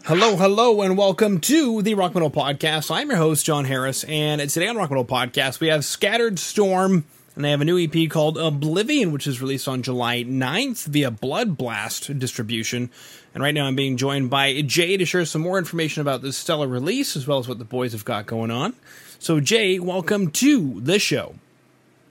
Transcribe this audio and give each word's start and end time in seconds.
Hello, 0.00 0.36
hello, 0.36 0.80
and 0.82 0.98
welcome 0.98 1.38
to 1.42 1.80
the 1.80 1.94
Rock 1.94 2.14
Metal 2.14 2.30
Podcast. 2.30 2.90
I'm 2.90 3.08
your 3.10 3.18
host, 3.18 3.46
Jon 3.46 3.66
Harris, 3.66 4.02
and 4.04 4.40
today 4.50 4.66
on 4.66 4.76
Rock 4.76 4.90
Metal 4.90 5.04
Podcast, 5.04 5.60
we 5.60 5.68
have 5.68 5.84
Scattered 5.84 6.40
Storm, 6.40 7.04
and 7.36 7.44
they 7.44 7.50
have 7.52 7.60
a 7.60 7.64
new 7.64 7.78
EP 7.78 8.10
called 8.10 8.36
Oblivion, 8.36 9.12
which 9.12 9.28
is 9.28 9.40
released 9.40 9.68
on 9.68 9.82
July 9.82 10.24
9th 10.24 10.86
via 10.86 11.12
Blood 11.12 11.56
Blast 11.56 12.18
distribution. 12.18 12.90
And 13.32 13.44
right 13.44 13.54
now, 13.54 13.66
I'm 13.66 13.76
being 13.76 13.96
joined 13.96 14.28
by 14.28 14.62
Jay 14.62 14.96
to 14.96 15.04
share 15.04 15.24
some 15.24 15.42
more 15.42 15.56
information 15.56 16.00
about 16.00 16.20
this 16.20 16.36
stellar 16.36 16.66
release, 16.66 17.14
as 17.14 17.28
well 17.28 17.38
as 17.38 17.46
what 17.46 17.58
the 17.58 17.64
boys 17.64 17.92
have 17.92 18.04
got 18.04 18.26
going 18.26 18.50
on. 18.50 18.74
So, 19.20 19.38
Jay, 19.38 19.78
welcome 19.78 20.32
to 20.32 20.80
the 20.80 20.98
show. 20.98 21.36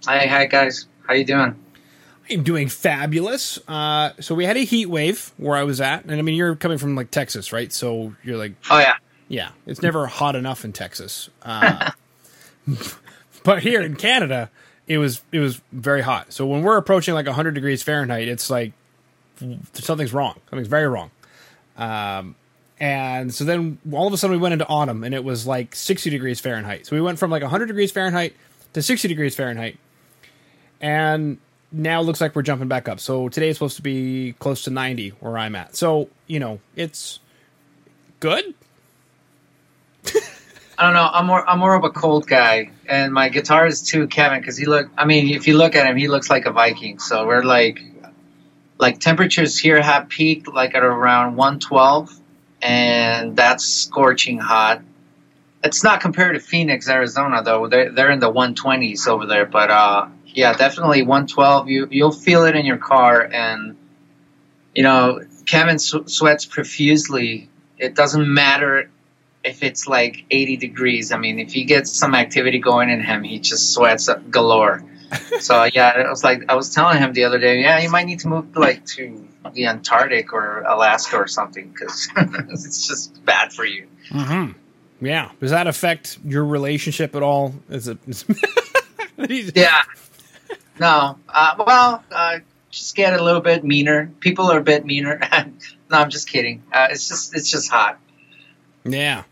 Hi, 0.06 0.28
hi, 0.28 0.46
guys. 0.46 0.86
How 1.08 1.16
you 1.16 1.26
doing? 1.26 1.56
I'm 2.30 2.44
doing 2.44 2.70
fabulous. 2.70 3.60
Uh, 3.68 4.12
so 4.20 4.36
we 4.36 4.46
had 4.46 4.58
a 4.58 4.64
heat 4.64 4.88
wave 4.88 5.32
where 5.38 5.58
I 5.58 5.64
was 5.64 5.82
at, 5.82 6.06
and 6.06 6.14
I 6.14 6.22
mean 6.22 6.36
you're 6.36 6.56
coming 6.56 6.78
from 6.78 6.96
like 6.96 7.12
Texas, 7.12 7.52
right? 7.52 7.72
So 7.72 8.16
you're 8.24 8.38
like, 8.38 8.54
oh 8.70 8.80
yeah, 8.80 8.96
yeah. 9.28 9.52
It's 9.66 9.82
never 9.82 10.08
hot 10.08 10.36
enough 10.36 10.64
in 10.64 10.74
Texas, 10.74 11.30
uh, 11.44 11.92
but 13.44 13.64
here 13.64 13.82
in 13.82 13.96
Canada, 13.96 14.50
it 14.88 14.98
was 14.98 15.22
it 15.32 15.40
was 15.40 15.62
very 15.72 16.02
hot. 16.02 16.34
So 16.34 16.46
when 16.46 16.62
we're 16.62 16.78
approaching 16.78 17.14
like 17.14 17.26
100 17.26 17.52
degrees 17.52 17.84
Fahrenheit, 17.84 18.28
it's 18.28 18.50
like 18.50 18.74
something's 19.74 20.14
wrong. 20.14 20.40
Something's 20.50 20.68
very 20.68 20.88
wrong. 20.88 21.12
Um, 21.78 22.36
and 22.80 23.34
so 23.34 23.44
then 23.44 23.78
all 23.92 24.08
of 24.08 24.14
a 24.14 24.18
sudden 24.18 24.36
we 24.36 24.42
went 24.42 24.54
into 24.54 24.68
autumn, 24.68 25.04
and 25.04 25.14
it 25.14 25.24
was 25.24 25.46
like 25.46 25.76
60 25.76 26.10
degrees 26.10 26.40
Fahrenheit. 26.40 26.86
So 26.88 26.96
we 26.96 27.02
went 27.02 27.20
from 27.20 27.30
like 27.30 27.42
100 27.42 27.68
degrees 27.68 27.92
Fahrenheit 27.92 28.36
to 28.74 28.82
60 28.82 29.08
degrees 29.08 29.36
Fahrenheit, 29.36 29.78
and 30.80 31.38
now 31.72 32.02
looks 32.02 32.20
like 32.22 32.36
we're 32.36 32.42
jumping 32.42 32.68
back 32.68 32.88
up. 32.88 33.00
So 33.00 33.30
today 33.30 33.50
is 33.50 33.58
supposed 33.58 33.78
to 33.78 33.82
be 33.82 34.34
close 34.40 34.64
to 34.64 34.70
90 34.70 35.10
where 35.20 35.38
I'm 35.38 35.56
at. 35.56 35.76
So, 35.76 36.10
you 36.28 36.40
know, 36.40 36.60
it's 36.76 37.20
good. 38.20 38.54
I 40.78 40.86
don't 40.86 40.94
know. 40.96 41.10
I'm 41.14 41.28
more 41.28 41.48
I'm 41.48 41.60
more 41.60 41.76
of 41.76 41.84
a 41.84 41.92
cold 41.92 42.26
guy, 42.26 42.72
and 42.90 43.14
my 43.14 43.30
guitar 43.30 43.68
is 43.68 43.84
too 43.84 44.08
Kevin 44.08 44.40
because 44.40 44.58
he 44.58 44.66
look. 44.66 44.90
I 44.98 45.06
mean, 45.06 45.30
if 45.30 45.48
you 45.48 45.56
look 45.56 45.76
at 45.76 45.86
him, 45.86 45.96
he 45.96 46.08
looks 46.08 46.28
like 46.28 46.48
a 46.48 46.52
Viking. 46.52 46.98
So 46.98 47.28
we're 47.28 47.44
like, 47.44 47.80
like 48.80 49.00
temperatures 49.00 49.60
here 49.60 49.80
have 49.80 50.10
peaked 50.10 50.48
like 50.48 50.74
at 50.74 50.82
around 50.84 51.36
112, 51.36 52.20
and 52.64 53.38
that's 53.38 53.64
scorching 53.64 54.40
hot. 54.40 54.82
It's 55.64 55.84
not 55.84 56.02
compared 56.02 56.34
to 56.34 56.40
Phoenix, 56.40 56.90
Arizona, 56.90 57.44
though. 57.44 57.68
They're 57.68 57.92
they're 57.92 58.10
in 58.10 58.20
the 58.20 58.34
120s 58.34 59.08
over 59.08 59.28
there, 59.28 59.46
but 59.46 59.70
uh, 59.70 60.08
yeah, 60.34 60.54
definitely 60.54 61.02
112. 61.02 61.70
You 61.70 61.88
you'll 61.92 62.12
feel 62.12 62.46
it 62.46 62.56
in 62.56 62.66
your 62.66 62.78
car, 62.78 63.24
and 63.24 63.78
you 64.74 64.84
know 64.84 65.22
Kevin 65.46 65.80
sweats 65.80 66.46
profusely. 66.46 67.50
It 67.78 67.96
doesn't 67.96 68.32
matter 68.32 68.90
if 69.44 69.64
it's 69.64 69.88
like 69.88 70.26
80 70.30 70.58
degrees. 70.58 71.12
I 71.12 71.18
mean, 71.18 71.40
if 71.40 71.52
he 71.52 71.64
gets 71.64 71.92
some 71.92 72.14
activity 72.14 72.60
going 72.60 72.90
in 72.90 73.02
him, 73.02 73.24
he 73.24 73.40
just 73.40 73.74
sweats 73.74 74.08
galore. 74.30 74.84
so 75.40 75.68
yeah, 75.74 75.90
I 75.90 76.10
was 76.10 76.24
like, 76.24 76.44
I 76.50 76.56
was 76.56 76.74
telling 76.74 77.00
him 77.00 77.14
the 77.14 77.26
other 77.26 77.40
day, 77.40 77.62
yeah, 77.62 77.80
you 77.80 77.90
might 77.90 78.06
need 78.06 78.20
to 78.20 78.28
move 78.28 78.56
like 78.56 78.86
to 78.88 79.28
the 79.54 79.68
Antarctic 79.68 80.34
or 80.34 80.62
Alaska 80.62 81.18
or 81.18 81.28
something 81.28 81.70
because 81.70 82.10
it's 82.64 82.88
just 82.88 83.24
bad 83.26 83.52
for 83.52 83.66
you. 83.66 83.88
Mm-hmm. 84.10 85.06
Yeah. 85.06 85.32
Does 85.40 85.52
that 85.52 85.68
affect 85.68 86.20
your 86.24 86.46
relationship 86.46 87.16
at 87.16 87.24
all? 87.24 87.56
Is 87.70 87.88
it? 87.88 87.98
yeah. 89.56 89.82
No. 90.82 91.20
Uh, 91.30 91.64
well, 91.68 92.04
uh, 92.12 92.40
just 92.72 92.96
get 92.96 93.14
a 93.14 93.24
little 93.24 93.40
bit 93.40 93.64
meaner. 93.64 94.12
People 94.20 94.52
are 94.52 94.58
a 94.58 94.64
bit 94.64 94.84
meaner. 94.84 95.20
no, 95.92 95.98
I'm 95.98 96.10
just 96.10 96.28
kidding. 96.28 96.64
Uh, 96.74 96.88
it's 96.90 97.08
just 97.08 97.36
it's 97.36 97.52
just 97.52 97.70
hot. 97.70 98.00
Yeah. 98.84 99.24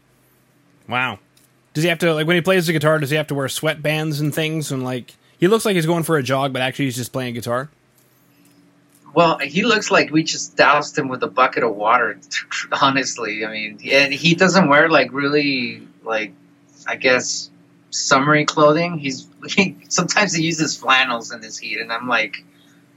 Wow. 0.88 1.18
Does 1.74 1.84
he 1.84 1.90
have 1.90 1.98
to 2.00 2.14
like 2.14 2.28
when 2.28 2.36
he 2.36 2.42
plays 2.44 2.68
the 2.68 2.74
guitar? 2.74 3.00
Does 3.00 3.10
he 3.10 3.16
have 3.16 3.26
to 3.28 3.36
wear 3.36 3.48
sweatbands 3.48 4.20
and 4.20 4.34
things? 4.34 4.72
And 4.72 4.84
like 4.84 5.16
he 5.40 5.48
looks 5.48 5.66
like 5.66 5.74
he's 5.74 5.88
going 5.88 6.04
for 6.04 6.18
a 6.18 6.24
jog, 6.24 6.54
but 6.54 6.62
actually 6.62 6.86
he's 6.86 6.98
just 6.98 7.12
playing 7.12 7.34
guitar. 7.34 7.72
Well, 9.16 9.40
he 9.40 9.64
looks 9.64 9.90
like 9.90 10.12
we 10.12 10.22
just 10.22 10.56
doused 10.56 10.96
him 10.96 11.08
with 11.08 11.24
a 11.24 11.28
bucket 11.28 11.64
of 11.64 11.76
water. 11.76 12.20
Honestly, 12.80 13.44
I 13.44 13.50
mean, 13.50 13.80
and 13.92 14.14
he 14.14 14.36
doesn't 14.36 14.70
wear 14.70 14.88
like 14.88 15.12
really 15.12 15.88
like 16.04 16.32
I 16.86 16.96
guess 16.96 17.50
summery 17.90 18.46
clothing. 18.46 19.00
He's 19.00 19.24
he, 19.24 19.29
sometimes 19.90 20.34
he 20.34 20.44
uses 20.44 20.78
flannels 20.78 21.32
in 21.32 21.42
this 21.42 21.58
heat, 21.58 21.80
and 21.80 21.92
I'm 21.92 22.08
like, 22.08 22.44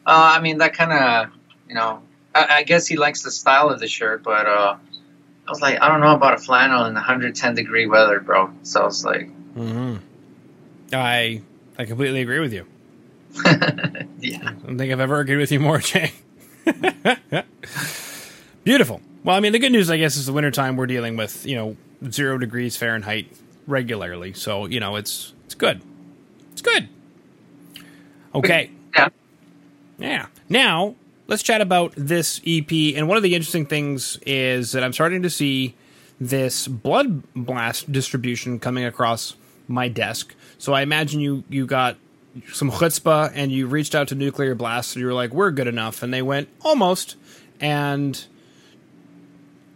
uh, 0.07 0.37
I 0.37 0.41
mean 0.41 0.59
that 0.59 0.75
kind 0.75 0.93
of 0.93 1.33
you 1.69 1.75
know 1.75 2.03
I, 2.35 2.47
I, 2.59 2.63
guess 2.63 2.87
he 2.87 2.97
likes 2.97 3.23
the 3.23 3.31
style 3.31 3.71
of 3.71 3.81
the 3.81 3.89
shirt, 3.89 4.23
but 4.23 4.47
uh, 4.47 4.77
I 5.47 5.51
was 5.51 5.61
like, 5.61 5.81
I 5.81 5.89
don't 5.89 6.01
know 6.01 6.15
about 6.15 6.35
a 6.35 6.39
flannel 6.39 6.87
in 6.87 6.95
110 6.95 7.55
degree 7.55 7.87
weather, 7.87 8.21
bro. 8.21 8.51
So 8.63 8.83
I 8.83 8.85
was 8.85 9.05
like, 9.05 9.29
mm-hmm. 9.55 9.97
I 10.93 11.43
I 11.79 11.85
completely 11.85 12.23
agree 12.23 12.41
with 12.41 12.53
you. 12.53 12.67
yeah, 14.21 14.41
I 14.43 14.53
don't 14.53 14.79
think 14.79 14.93
I've 14.93 15.01
ever 15.01 15.21
agreed 15.21 15.37
with 15.37 15.53
you 15.53 15.61
more, 15.61 15.79
Jay. 15.81 16.13
Beautiful. 18.65 19.01
Well, 19.25 19.37
I 19.37 19.41
mean, 19.41 19.53
the 19.53 19.59
good 19.59 19.73
news, 19.73 19.91
I 19.91 19.97
guess, 19.97 20.17
is 20.17 20.27
the 20.27 20.33
wintertime 20.33 20.77
we're 20.77 20.87
dealing 20.87 21.17
with, 21.17 21.47
you 21.47 21.57
know, 21.57 21.77
zero 22.11 22.39
degrees 22.39 22.77
Fahrenheit 22.77 23.27
regularly. 23.67 24.33
So, 24.33 24.67
you 24.67 24.81
know, 24.81 24.97
it's 24.97 25.33
it's 25.45 25.55
good. 25.55 25.81
It's 26.63 26.75
good. 26.75 26.89
Okay. 28.35 28.71
Yeah. 28.95 29.09
Yeah. 29.99 30.27
Now, 30.49 30.95
let's 31.27 31.43
chat 31.43 31.61
about 31.61 31.93
this 31.97 32.41
EP. 32.47 32.71
And 32.97 33.09
one 33.09 33.17
of 33.17 33.23
the 33.23 33.35
interesting 33.35 33.67
things 33.67 34.19
is 34.25 34.73
that 34.73 34.85
I'm 34.85 34.93
starting 34.93 35.23
to 35.23 35.31
see 35.31 35.75
this 36.21 36.69
Blood 36.69 37.23
Blast 37.35 37.91
distribution 37.91 38.61
coming 38.61 38.85
across 38.85 39.35
my 39.67 39.89
desk. 39.89 40.35
So 40.59 40.73
I 40.73 40.83
imagine 40.83 41.21
you 41.21 41.43
you 41.49 41.67
got 41.67 41.97
some 42.53 42.71
chutzpah 42.71 43.33
and 43.35 43.51
you 43.51 43.67
reached 43.67 43.95
out 43.95 44.09
to 44.09 44.15
Nuclear 44.15 44.55
Blast 44.55 44.95
and 44.95 45.01
you 45.01 45.07
were 45.07 45.15
like, 45.15 45.33
"We're 45.33 45.51
good 45.51 45.67
enough," 45.67 46.03
and 46.03 46.15
they 46.15 46.23
went 46.23 46.49
almost. 46.61 47.17
And 47.61 48.25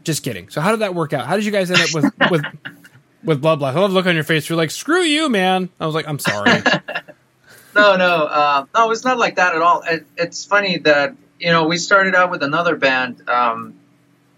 just 0.05 0.23
kidding. 0.23 0.49
So 0.51 0.61
how 0.61 0.71
did 0.71 0.81
that 0.81 0.95
work 0.95 1.13
out? 1.13 1.27
How 1.27 1.37
did 1.37 1.45
you 1.45 1.53
guys 1.53 1.71
end 1.71 1.81
up 1.81 1.95
with 1.95 2.31
with 2.31 2.45
with 3.27 3.43
Blood 3.43 3.59
Blast? 3.59 3.77
I 3.77 3.81
love 3.81 3.91
the 3.91 3.95
look 3.95 4.07
on 4.07 4.15
your 4.15 4.25
face. 4.25 4.49
You're 4.49 4.57
like, 4.57 4.71
"Screw 4.71 5.03
you, 5.03 5.29
man." 5.29 5.69
I 5.79 5.87
was 5.87 5.95
like, 5.95 6.09
"I'm 6.09 6.19
sorry." 6.19 6.51
no, 7.75 7.97
no, 7.97 8.25
uh, 8.25 8.65
no. 8.75 8.91
It's 8.91 9.05
not 9.05 9.19
like 9.19 9.37
that 9.37 9.55
at 9.55 9.61
all. 9.61 9.83
It, 9.83 10.07
it's 10.17 10.45
funny 10.45 10.79
that 10.79 11.15
you 11.39 11.51
know 11.51 11.65
we 11.67 11.77
started 11.77 12.15
out 12.15 12.31
with 12.31 12.43
another 12.43 12.77
band 12.77 13.29
um, 13.29 13.75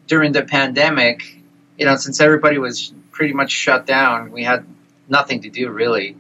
during 0.07 0.33
the 0.33 0.43
pandemic. 0.43 1.37
You 1.77 1.85
know, 1.85 1.97
since 1.97 2.21
everybody 2.21 2.59
was 2.59 2.93
pretty 3.13 3.35
much 3.35 3.53
shut 3.53 3.87
down, 3.87 4.33
we 4.33 4.43
had 4.43 4.67
nothing 5.09 5.43
to 5.43 5.51
do 5.51 5.71
really. 5.71 6.17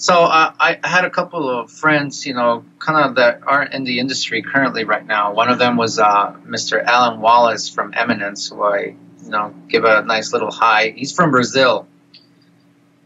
So 0.00 0.14
uh, 0.14 0.52
I 0.60 0.78
had 0.84 1.04
a 1.04 1.10
couple 1.10 1.50
of 1.50 1.72
friends, 1.72 2.24
you 2.24 2.32
know, 2.32 2.64
kind 2.78 3.04
of 3.04 3.16
that 3.16 3.40
aren't 3.44 3.74
in 3.74 3.82
the 3.82 3.98
industry 3.98 4.42
currently 4.42 4.84
right 4.84 5.04
now. 5.04 5.34
One 5.34 5.50
of 5.50 5.58
them 5.58 5.76
was 5.76 5.98
uh, 5.98 6.36
Mr. 6.46 6.80
Alan 6.80 7.20
Wallace 7.20 7.68
from 7.68 7.92
Eminence, 7.96 8.48
who 8.48 8.62
I, 8.62 8.94
you 9.24 9.30
know, 9.30 9.52
give 9.68 9.82
a 9.82 10.02
nice 10.02 10.32
little 10.32 10.52
hi. 10.52 10.94
He's 10.94 11.12
from 11.12 11.32
Brazil. 11.32 11.88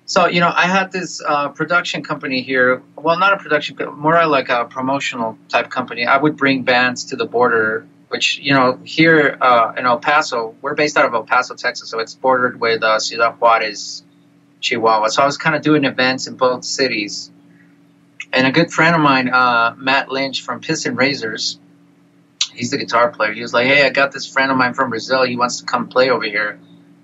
So, 0.05 0.27
you 0.27 0.41
know, 0.41 0.53
I 0.55 0.67
had 0.67 0.93
this 0.93 1.23
uh, 1.27 1.49
production 1.49 2.03
company 2.03 2.43
here. 2.43 2.83
Well, 2.95 3.19
not 3.19 3.33
a 3.33 3.39
production, 3.39 3.77
but 3.77 3.97
more 3.97 4.27
like 4.27 4.51
a 4.51 4.67
promotional 4.67 5.39
type 5.49 5.71
company. 5.71 6.05
I 6.05 6.19
would 6.19 6.37
bring 6.37 6.65
bands 6.65 7.05
to 7.05 7.17
the 7.17 7.25
border, 7.25 7.87
which, 8.09 8.39
you 8.39 8.53
know, 8.53 8.79
here 8.85 9.39
uh, 9.41 9.73
in 9.79 9.87
El 9.87 9.99
Paso, 9.99 10.55
we're 10.61 10.75
based 10.75 10.99
out 10.99 11.07
of 11.07 11.15
El 11.15 11.25
Paso, 11.25 11.55
Texas, 11.55 11.89
so 11.89 12.01
it's 12.01 12.15
bordered 12.15 12.61
with 12.61 12.83
uh, 12.83 12.99
Ciudad 12.99 13.41
Juarez, 13.41 14.03
Chihuahua. 14.63 15.09
So 15.09 15.23
I 15.23 15.27
was 15.27 15.37
kind 15.37 15.55
of 15.55 15.63
doing 15.63 15.85
events 15.85 16.27
in 16.27 16.37
both 16.37 16.65
cities. 16.65 17.31
And 18.33 18.47
a 18.47 18.53
good 18.53 18.73
friend 18.73 18.95
of 18.95 19.03
mine, 19.03 19.29
uh, 19.29 19.75
Matt 19.77 20.11
Lynch 20.11 20.43
from 20.43 20.61
Piston 20.61 20.97
Razors, 20.97 21.59
he's 22.55 22.71
the 22.71 22.79
guitar 22.79 23.11
player. 23.11 23.33
He 23.33 23.43
was 23.43 23.53
like, 23.53 23.67
"Hey, 23.67 23.85
I 23.85 23.91
got 23.91 24.13
this 24.13 24.27
friend 24.27 24.51
of 24.51 24.57
mine 24.57 24.73
from 24.73 24.89
Brazil. 24.89 25.25
He 25.25 25.37
wants 25.37 25.59
to 25.59 25.67
come 25.67 25.89
play 25.89 26.09
over 26.09 26.25
here. 26.25 26.59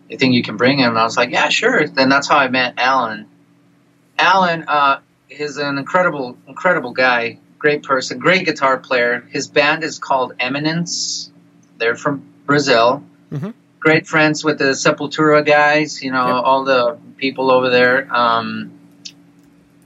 You 0.08 0.16
think 0.16 0.34
you 0.34 0.43
can 0.43 0.56
bring 0.56 0.78
him?" 0.78 0.90
And 0.90 0.99
I 0.99 1.05
was 1.05 1.19
like, 1.19 1.31
"Yeah, 1.31 1.50
sure." 1.50 1.87
Then 1.87 2.08
that's 2.08 2.28
how 2.28 2.38
I 2.38 2.49
met 2.49 2.75
Alan. 2.78 3.26
Alan 4.19 4.64
uh, 4.66 5.00
is 5.28 5.58
an 5.58 5.76
incredible, 5.76 6.38
incredible 6.46 6.93
guy. 6.93 7.38
Great 7.58 7.82
person, 7.82 8.19
great 8.19 8.46
guitar 8.46 8.78
player. 8.78 9.26
His 9.28 9.49
band 9.49 9.82
is 9.84 9.99
called 9.99 10.32
Eminence. 10.38 11.31
They're 11.76 11.96
from 11.96 12.22
Brazil. 12.46 13.02
Mm-hmm 13.31 13.50
great 13.78 14.06
friends 14.06 14.44
with 14.44 14.58
the 14.58 14.72
Sepultura 14.72 15.44
guys, 15.44 16.02
you 16.02 16.10
know, 16.10 16.26
yep. 16.26 16.44
all 16.44 16.64
the 16.64 16.98
people 17.16 17.50
over 17.50 17.70
there. 17.70 18.14
Um, 18.14 18.72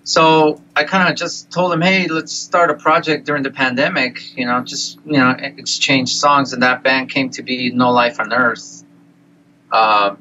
so 0.05 0.61
I 0.75 0.85
kind 0.85 1.09
of 1.09 1.17
just 1.17 1.51
told 1.51 1.73
them, 1.73 1.81
hey, 1.81 2.09
let's 2.09 2.33
start 2.33 2.71
a 2.71 2.75
project 2.75 3.25
during 3.25 3.45
the 3.45 3.51
pandemic, 3.51 4.37
you 4.37 4.47
know, 4.47 4.63
just, 4.63 4.99
you 5.05 5.19
know, 5.19 5.31
exchange 5.31 6.17
songs. 6.17 6.53
And 6.53 6.63
that 6.63 6.83
band 6.83 7.11
came 7.11 7.31
to 7.31 7.43
be 7.43 7.71
No 7.71 7.93
Life 7.93 8.19
on 8.19 8.33
Earth, 8.33 8.85
uh, 9.71 10.17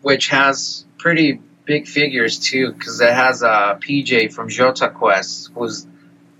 which 0.00 0.28
has 0.28 0.86
pretty 0.96 1.40
big 1.66 1.86
figures 1.86 2.38
too, 2.38 2.72
because 2.72 3.00
it 3.00 3.12
has 3.12 3.42
a 3.42 3.48
uh, 3.48 3.78
PJ 3.78 4.32
from 4.32 4.48
Jota 4.48 4.88
Quest, 4.88 5.50
who's 5.54 5.86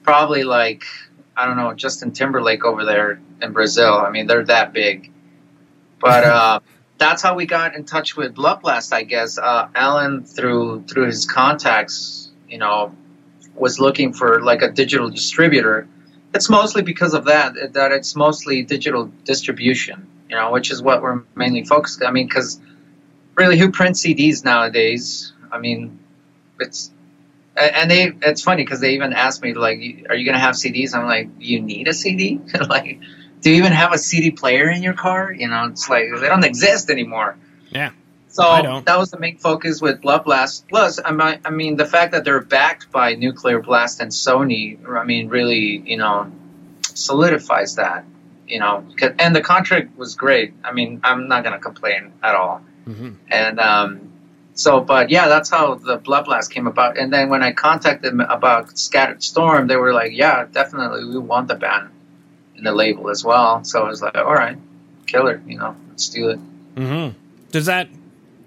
probably 0.03 0.45
like, 0.45 0.85
I 1.37 1.47
don't 1.47 1.57
know, 1.59 1.75
Justin 1.75 2.13
Timberlake 2.13 2.65
over 2.65 2.85
there 2.85 3.21
in 3.43 3.53
Brazil. 3.53 3.95
I 3.95 4.11
mean, 4.11 4.27
they're 4.27 4.45
that 4.45 4.73
big. 4.73 5.13
But 6.01 6.25
uh, 6.25 6.61
that's 6.99 7.23
how 7.23 7.35
we 7.35 7.47
got 7.47 7.75
in 7.75 7.85
touch 7.85 8.17
with 8.17 8.35
Blood 8.35 8.63
Blast, 8.63 8.93
I 8.93 9.03
guess. 9.03 9.39
Uh, 9.39 9.69
Alan, 9.75 10.25
through 10.25 10.85
through 10.85 11.07
his 11.07 11.27
contacts, 11.27 12.31
you 12.49 12.59
know, 12.59 12.95
was 13.55 13.79
looking 13.81 14.13
for 14.13 14.43
like 14.43 14.63
a 14.63 14.71
digital 14.71 15.11
distributor. 15.11 15.89
It's 16.35 16.51
mostly 16.51 16.83
because 16.83 17.15
of 17.15 17.27
that 17.27 17.55
that 17.75 17.93
it's 17.93 18.15
mostly 18.15 18.63
digital 18.63 19.07
distribution, 19.25 20.09
you 20.29 20.37
know, 20.37 20.53
which 20.53 20.71
is 20.71 20.83
what 20.83 21.03
we're 21.03 21.23
mainly 21.35 21.65
focused. 21.65 22.03
I 22.05 22.11
mean, 22.11 22.27
because 22.27 22.61
really, 23.35 23.59
who 23.59 23.71
prints 23.71 24.05
CDs 24.05 24.45
nowadays? 24.45 25.33
I 25.51 25.59
mean, 25.59 26.01
it's 26.61 26.91
and 27.57 27.91
they 27.91 28.13
it's 28.23 28.43
funny 28.43 28.65
because 28.65 28.81
they 28.81 28.95
even 28.95 29.13
asked 29.13 29.43
me 29.43 29.55
like, 29.55 29.79
"Are 30.11 30.15
you 30.15 30.27
gonna 30.27 30.39
have 30.39 30.57
CDs?" 30.57 30.95
I'm 30.95 31.07
like, 31.07 31.31
"You 31.39 31.61
need 31.61 31.89
a 31.89 31.95
CD? 31.95 32.41
like, 32.69 33.01
do 33.41 33.51
you 33.51 33.57
even 33.57 33.73
have 33.73 33.93
a 33.93 33.99
CD 33.99 34.31
player 34.31 34.71
in 34.71 34.83
your 34.83 34.95
car? 34.95 35.33
You 35.33 35.49
know, 35.49 35.67
it's 35.67 35.89
like 35.89 36.07
they 36.21 36.29
don't 36.29 36.45
exist 36.45 36.91
anymore." 36.91 37.37
Yeah. 37.71 37.91
So 38.29 38.83
that 38.85 38.99
was 38.99 39.11
the 39.11 39.19
main 39.19 39.39
focus 39.39 39.81
with 39.81 40.03
Blood 40.03 40.25
Blast. 40.25 40.69
Plus, 40.69 41.01
I 41.03 41.51
mean, 41.51 41.77
the 41.77 41.87
fact 41.87 42.13
that 42.13 42.25
they're 42.25 42.43
backed 42.43 42.93
by 42.93 43.15
Nuclear 43.15 43.63
Blast 43.63 44.01
and 44.01 44.11
Sony, 44.11 44.79
I 44.87 45.05
mean, 45.05 45.29
really, 45.29 45.83
you 45.87 45.97
know, 45.97 46.31
solidifies 46.83 47.77
that. 47.77 48.05
You 48.47 48.61
know, 48.61 48.87
and 49.19 49.35
the 49.35 49.41
contract 49.41 49.97
was 49.97 50.15
great. 50.15 50.53
I 50.63 50.73
mean, 50.73 51.01
I'm 51.03 51.29
not 51.29 51.45
gonna 51.45 51.59
complain 51.59 52.13
at 52.23 52.35
all. 52.35 52.61
Mm-hmm. 52.87 53.13
And 53.29 53.59
um, 53.59 54.13
so, 54.55 54.81
but 54.81 55.11
yeah, 55.11 55.29
that's 55.29 55.49
how 55.49 55.75
the 55.75 55.97
Blood 55.97 56.27
Blast 56.27 56.53
came 56.53 56.67
about. 56.67 56.99
And 56.99 57.13
then 57.13 57.31
when 57.31 57.43
I 57.43 57.53
contacted 57.53 58.13
them 58.13 58.21
about 58.21 58.79
Scattered 58.79 59.23
Storm, 59.23 59.67
they 59.67 59.77
were 59.77 59.93
like, 59.93 60.13
"Yeah, 60.13 60.45
definitely, 60.45 61.07
we 61.07 61.19
want 61.19 61.49
the 61.49 61.57
band 61.57 61.91
in 62.57 62.65
the 62.65 62.73
label 62.73 63.11
as 63.11 63.25
well." 63.25 63.65
So 63.65 63.83
I 63.83 63.89
was 63.89 64.03
like, 64.03 64.17
"All 64.17 64.35
right, 64.35 64.59
killer, 65.07 65.43
you 65.47 65.59
know, 65.59 65.77
let's 65.91 66.09
do 66.09 66.31
it." 66.31 66.41
Mm-hmm. 66.77 67.19
Does 67.51 67.67
that 67.67 67.89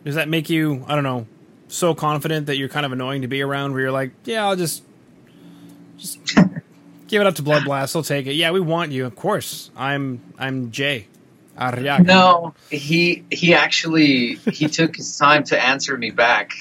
does 0.06 0.15
that 0.15 0.29
make 0.29 0.50
you, 0.50 0.83
I 0.88 0.95
don't 0.95 1.03
know, 1.03 1.27
so 1.67 1.94
confident 1.94 2.47
that 2.47 2.57
you're 2.57 2.69
kind 2.69 2.85
of 2.85 2.91
annoying 2.91 3.21
to 3.23 3.27
be 3.27 3.41
around? 3.41 3.73
Where 3.73 3.81
you're 3.81 3.91
like, 3.91 4.11
"Yeah, 4.25 4.45
I'll 4.45 4.56
just 4.56 4.83
just 5.97 6.19
give 7.07 7.21
it 7.21 7.27
up 7.27 7.35
to 7.35 7.41
Blood 7.41 7.65
Blast. 7.65 7.95
I'll 7.95 8.03
take 8.03 8.27
it. 8.27 8.33
Yeah, 8.33 8.51
we 8.51 8.59
want 8.59 8.91
you, 8.91 9.06
of 9.06 9.15
course. 9.15 9.71
I'm 9.75 10.21
I'm 10.38 10.71
Jay." 10.71 11.07
Arriaga. 11.59 12.06
No, 12.06 12.53
he 12.69 13.25
he 13.29 13.53
actually 13.53 14.35
he 14.35 14.67
took 14.69 14.95
his 14.95 15.17
time 15.17 15.44
to 15.45 15.61
answer 15.61 15.97
me 15.97 16.09
back. 16.09 16.53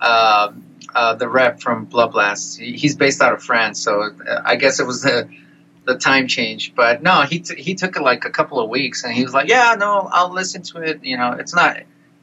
uh, 0.00 0.52
uh, 0.94 1.14
the 1.14 1.28
rep 1.28 1.60
from 1.60 1.84
Blood 1.84 2.12
Blast, 2.12 2.58
he, 2.58 2.72
he's 2.72 2.96
based 2.96 3.20
out 3.22 3.32
of 3.32 3.42
France, 3.42 3.80
so 3.80 4.10
I 4.44 4.56
guess 4.56 4.80
it 4.80 4.86
was 4.86 5.02
the 5.02 5.28
the 5.92 5.98
time 5.98 6.28
change. 6.28 6.74
But 6.74 7.02
no, 7.02 7.22
he 7.22 7.40
t- 7.40 7.60
he 7.60 7.74
took 7.74 7.96
it 7.96 8.02
like 8.02 8.24
a 8.24 8.30
couple 8.30 8.60
of 8.60 8.70
weeks, 8.70 9.04
and 9.04 9.12
he 9.12 9.24
was 9.24 9.34
like, 9.34 9.48
"Yeah, 9.48 9.76
no, 9.78 10.08
I'll 10.10 10.32
listen 10.32 10.62
to 10.62 10.82
it." 10.82 11.04
You 11.04 11.16
know, 11.16 11.32
it's 11.32 11.54
not 11.54 11.78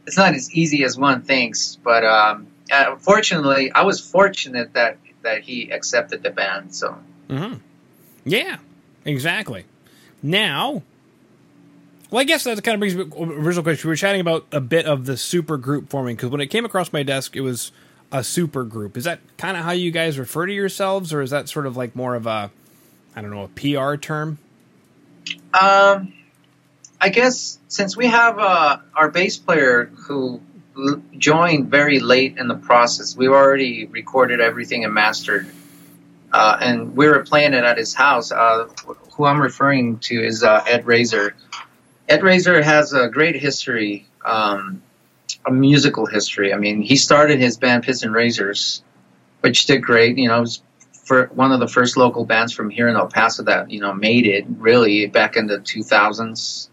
it's 0.06 0.18
not 0.18 0.34
as 0.34 0.52
easy 0.54 0.84
as 0.84 0.98
one 0.98 1.22
thinks, 1.22 1.78
but 1.84 2.06
um, 2.06 2.48
uh, 2.72 2.96
fortunately, 2.96 3.72
I 3.72 3.84
was 3.84 4.00
fortunate 4.00 4.74
that 4.74 4.98
that 5.24 5.42
he 5.42 5.72
accepted 5.72 6.24
the 6.24 6.30
band. 6.30 6.74
So, 6.74 6.98
mm-hmm. 7.30 7.56
yeah, 8.24 8.58
exactly. 9.04 9.66
Now, 10.24 10.84
well, 12.10 12.22
I 12.22 12.24
guess 12.24 12.46
that 12.46 12.64
kind 12.64 12.76
of 12.76 12.80
brings 12.80 12.96
me 12.96 13.04
original 13.16 13.64
question. 13.64 13.88
We 13.88 13.92
were 13.92 13.98
chatting 13.98 14.22
about 14.22 14.48
a 14.52 14.62
bit 14.62 14.86
of 14.86 15.06
the 15.06 15.18
super 15.18 15.58
group 15.58 15.90
forming 15.90 16.16
because 16.16 16.30
when 16.30 16.42
it 16.42 16.48
came 16.48 16.64
across 16.64 16.94
my 16.94 17.04
desk, 17.04 17.36
it 17.36 17.42
was 17.42 17.72
a 18.12 18.24
super 18.24 18.64
group. 18.64 18.96
Is 18.96 19.04
that 19.04 19.20
kind 19.38 19.58
of 19.58 19.64
how 19.66 19.72
you 19.72 19.92
guys 19.92 20.18
refer 20.18 20.46
to 20.46 20.54
yourselves, 20.54 21.14
or 21.14 21.22
is 21.22 21.32
that 21.32 21.50
sort 21.50 21.66
of 21.66 21.76
like 21.76 21.96
more 21.96 22.16
of 22.16 22.26
a, 22.26 22.50
I 23.18 23.22
don't 23.22 23.32
know, 23.32 23.46
a 23.46 23.48
PR 23.48 23.96
term? 23.96 24.38
Um, 25.52 26.14
I 27.02 27.10
guess 27.10 27.58
since 27.68 27.98
we 27.98 28.06
have 28.06 28.38
uh, 28.38 28.78
our 28.94 29.10
bass 29.10 29.38
player 29.38 29.86
who 29.86 30.40
joined 31.18 31.72
very 31.72 32.00
late 32.00 32.38
in 32.38 32.48
the 32.48 32.54
process, 32.54 33.18
we've 33.18 33.32
already 33.32 33.88
recorded 33.88 34.40
everything 34.40 34.86
and 34.86 34.94
mastered, 34.94 35.48
uh, 36.32 36.58
and 36.62 36.96
we 36.96 37.08
were 37.08 37.24
playing 37.24 37.56
it 37.56 37.64
at 37.64 37.80
his 37.80 37.96
house. 37.96 38.32
Uh, 38.32 38.68
who 39.14 39.26
I'm 39.26 39.42
referring 39.42 39.98
to 40.02 40.24
is 40.24 40.44
uh, 40.44 40.64
Ed 40.68 40.86
Razor 40.86 41.34
Ed 42.08 42.22
Razor 42.22 42.62
has 42.62 42.94
a 42.94 43.08
great 43.08 43.36
history, 43.36 44.06
um, 44.24 44.84
a 45.44 45.52
musical 45.52 46.06
history. 46.06 46.54
I 46.54 46.58
mean, 46.58 46.84
he 46.84 46.96
started 46.98 47.40
his 47.40 47.58
band 47.58 47.82
Piston 47.82 48.12
Razors, 48.12 48.84
which 49.42 49.66
did 49.66 49.82
great. 49.82 50.20
You 50.20 50.28
know, 50.28 50.38
it 50.38 50.42
was 50.42 50.62
for 51.08 51.28
one 51.28 51.54
of 51.54 51.62
the 51.62 51.70
first 51.70 51.96
local 51.96 52.26
bands 52.26 52.52
from 52.52 52.70
here 52.70 52.90
in 52.90 52.98
El 52.98 53.08
Paso 53.08 53.44
that 53.44 53.72
you 53.72 53.80
know 53.80 53.94
made 53.94 54.28
it 54.28 54.46
really 54.58 55.08
back 55.08 55.38
in 55.38 55.48
the 55.48 55.58
2000s. 55.58 56.68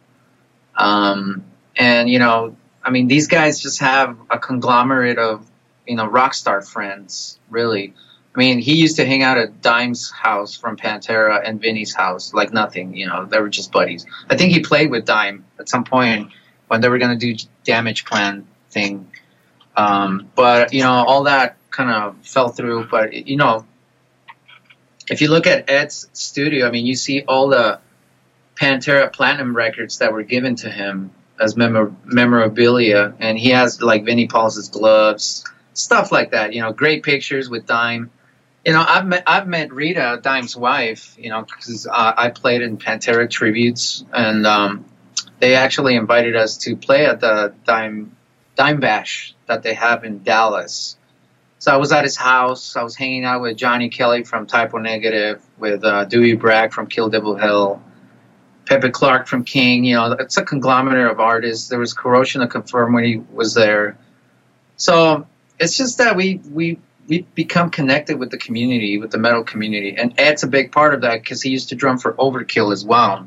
Um, 0.76 1.44
and 1.76 2.10
you 2.10 2.18
know, 2.18 2.56
I 2.82 2.90
mean, 2.90 3.06
these 3.06 3.28
guys 3.28 3.60
just 3.60 3.78
have 3.78 4.18
a 4.28 4.38
conglomerate 4.38 5.18
of 5.18 5.48
you 5.86 5.94
know 5.94 6.06
rock 6.06 6.34
star 6.34 6.62
friends, 6.62 7.38
really. 7.48 7.94
I 8.34 8.38
mean, 8.40 8.58
he 8.58 8.74
used 8.74 8.96
to 8.96 9.06
hang 9.06 9.22
out 9.22 9.38
at 9.38 9.62
Dime's 9.62 10.10
house 10.10 10.56
from 10.56 10.76
Pantera 10.76 11.40
and 11.44 11.60
Vinny's 11.60 11.94
house 11.94 12.34
like 12.34 12.52
nothing. 12.52 12.96
You 12.96 13.06
know, 13.06 13.26
they 13.26 13.38
were 13.38 13.48
just 13.48 13.70
buddies. 13.70 14.04
I 14.28 14.36
think 14.36 14.52
he 14.52 14.60
played 14.60 14.90
with 14.90 15.04
Dime 15.04 15.44
at 15.60 15.68
some 15.68 15.84
point 15.84 16.32
when 16.66 16.80
they 16.80 16.88
were 16.88 16.98
going 16.98 17.16
to 17.16 17.34
do 17.34 17.46
Damageplan 17.64 18.46
thing. 18.70 19.12
Um, 19.76 20.28
but 20.34 20.72
you 20.72 20.82
know, 20.82 20.90
all 20.90 21.24
that 21.24 21.56
kind 21.70 21.90
of 21.90 22.16
fell 22.26 22.48
through. 22.48 22.88
But 22.88 23.12
you 23.12 23.36
know, 23.36 23.64
if 25.10 25.20
you 25.20 25.28
look 25.28 25.46
at 25.46 25.68
Ed's 25.70 26.08
studio, 26.12 26.66
I 26.66 26.70
mean, 26.70 26.86
you 26.86 26.96
see 26.96 27.22
all 27.22 27.48
the 27.48 27.80
Pantera 28.56 29.12
Platinum 29.12 29.56
records 29.56 29.98
that 29.98 30.12
were 30.12 30.22
given 30.22 30.56
to 30.56 30.70
him 30.70 31.10
as 31.40 31.56
memor- 31.56 31.94
memorabilia, 32.04 33.14
and 33.18 33.38
he 33.38 33.50
has 33.50 33.82
like 33.82 34.04
Vinnie 34.04 34.28
Paul's 34.28 34.68
gloves, 34.68 35.44
stuff 35.72 36.12
like 36.12 36.30
that. 36.30 36.52
You 36.52 36.62
know, 36.62 36.72
great 36.72 37.02
pictures 37.02 37.48
with 37.48 37.66
Dime 37.66 38.10
you 38.64 38.72
know, 38.72 38.84
I've 38.86 39.06
met 39.06 39.24
I've 39.26 39.46
met 39.46 39.72
Rita 39.72 40.20
Dime's 40.22 40.56
wife. 40.56 41.16
You 41.18 41.30
know, 41.30 41.42
because 41.42 41.86
uh, 41.86 42.14
I 42.16 42.30
played 42.30 42.62
in 42.62 42.78
Pantera 42.78 43.28
tributes, 43.28 44.04
and 44.12 44.46
um, 44.46 44.84
they 45.38 45.54
actually 45.54 45.96
invited 45.96 46.34
us 46.34 46.58
to 46.58 46.76
play 46.76 47.04
at 47.06 47.20
the 47.20 47.54
Dime 47.64 48.16
Dime 48.56 48.80
Bash 48.80 49.34
that 49.46 49.62
they 49.62 49.74
have 49.74 50.04
in 50.04 50.22
Dallas. 50.22 50.96
So 51.64 51.72
I 51.72 51.78
was 51.78 51.92
at 51.92 52.04
his 52.04 52.14
house. 52.14 52.76
I 52.76 52.82
was 52.82 52.94
hanging 52.94 53.24
out 53.24 53.40
with 53.40 53.56
Johnny 53.56 53.88
Kelly 53.88 54.22
from 54.22 54.46
Type 54.46 54.74
O 54.74 54.76
Negative, 54.76 55.42
with 55.56 55.82
uh, 55.82 56.04
Dewey 56.04 56.34
Bragg 56.34 56.74
from 56.74 56.88
Kill 56.88 57.08
Devil 57.08 57.36
Hill, 57.36 57.82
Pepe 58.66 58.90
Clark 58.90 59.26
from 59.26 59.44
King. 59.44 59.82
You 59.82 59.94
know, 59.94 60.12
it's 60.12 60.36
a 60.36 60.44
conglomerate 60.44 61.10
of 61.10 61.20
artists. 61.20 61.68
There 61.68 61.78
was 61.78 61.94
Corrosion 61.94 62.42
of 62.42 62.50
Conformity 62.50 63.16
was 63.32 63.54
there. 63.54 63.96
So 64.76 65.26
it's 65.58 65.74
just 65.74 65.96
that 65.96 66.16
we 66.16 66.42
we 66.52 66.80
we 67.08 67.22
become 67.34 67.70
connected 67.70 68.18
with 68.18 68.30
the 68.30 68.36
community, 68.36 68.98
with 68.98 69.10
the 69.10 69.16
metal 69.16 69.42
community, 69.42 69.96
and 69.96 70.12
Ed's 70.20 70.42
a 70.42 70.48
big 70.48 70.70
part 70.70 70.92
of 70.92 71.00
that 71.00 71.22
because 71.22 71.40
he 71.40 71.48
used 71.48 71.70
to 71.70 71.76
drum 71.76 71.96
for 71.96 72.12
Overkill 72.12 72.74
as 72.74 72.84
well. 72.84 73.26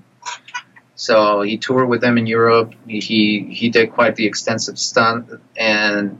So 0.93 1.41
he 1.41 1.57
toured 1.57 1.89
with 1.89 2.01
them 2.01 2.19
in 2.19 2.27
Europe. 2.27 2.75
He 2.85 3.47
he 3.49 3.69
did 3.71 3.93
quite 3.93 4.15
the 4.15 4.27
extensive 4.27 4.77
stunt, 4.77 5.31
and 5.55 6.19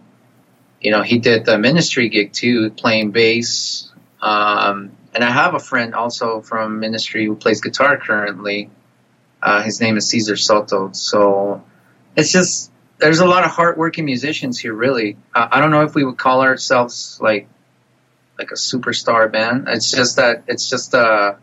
you 0.81 0.91
know 0.91 1.01
he 1.01 1.19
did 1.19 1.45
the 1.45 1.57
Ministry 1.57 2.09
gig 2.09 2.33
too, 2.33 2.69
playing 2.71 3.11
bass. 3.11 3.91
Um, 4.21 4.91
and 5.13 5.23
I 5.23 5.31
have 5.31 5.53
a 5.53 5.59
friend 5.59 5.95
also 5.95 6.41
from 6.41 6.79
Ministry 6.79 7.25
who 7.25 7.35
plays 7.35 7.61
guitar 7.61 7.97
currently. 7.97 8.69
Uh, 9.41 9.63
his 9.63 9.79
name 9.79 9.97
is 9.97 10.09
Cesar 10.09 10.35
Soto. 10.35 10.91
So 10.91 11.63
it's 12.15 12.31
just 12.31 12.71
there's 12.99 13.19
a 13.19 13.25
lot 13.25 13.43
of 13.43 13.51
hardworking 13.51 14.05
musicians 14.05 14.59
here. 14.59 14.73
Really, 14.73 15.17
uh, 15.33 15.47
I 15.51 15.59
don't 15.61 15.71
know 15.71 15.83
if 15.83 15.95
we 15.95 16.03
would 16.03 16.17
call 16.17 16.41
ourselves 16.41 17.19
like 17.21 17.47
like 18.37 18.51
a 18.51 18.55
superstar 18.55 19.31
band. 19.31 19.67
It's 19.67 19.91
just 19.91 20.17
that 20.17 20.43
it's 20.47 20.69
just 20.69 20.93
a 20.93 21.37